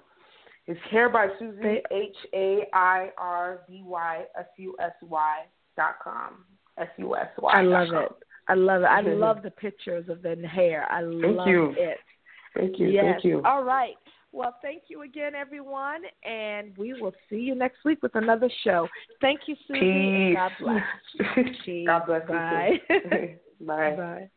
[0.67, 5.45] It's Hair by Susy, H A I R B Y S U S Y
[5.77, 6.43] dot com.
[6.77, 7.51] S U S Y.
[7.53, 8.11] I love it.
[8.49, 8.85] I love it.
[8.85, 10.85] I love the pictures of the hair.
[10.91, 11.73] I thank love you.
[11.77, 11.97] it.
[12.55, 12.87] Thank you.
[12.87, 13.05] Yes.
[13.13, 13.41] Thank you.
[13.43, 13.95] All right.
[14.31, 18.87] Well, thank you again, everyone, and we will see you next week with another show.
[19.21, 19.79] Thank you, Susy.
[19.79, 20.35] Peace.
[20.35, 21.55] God bless.
[21.87, 22.81] God bless Bye.
[23.61, 23.95] Bye.
[23.95, 24.29] Bye.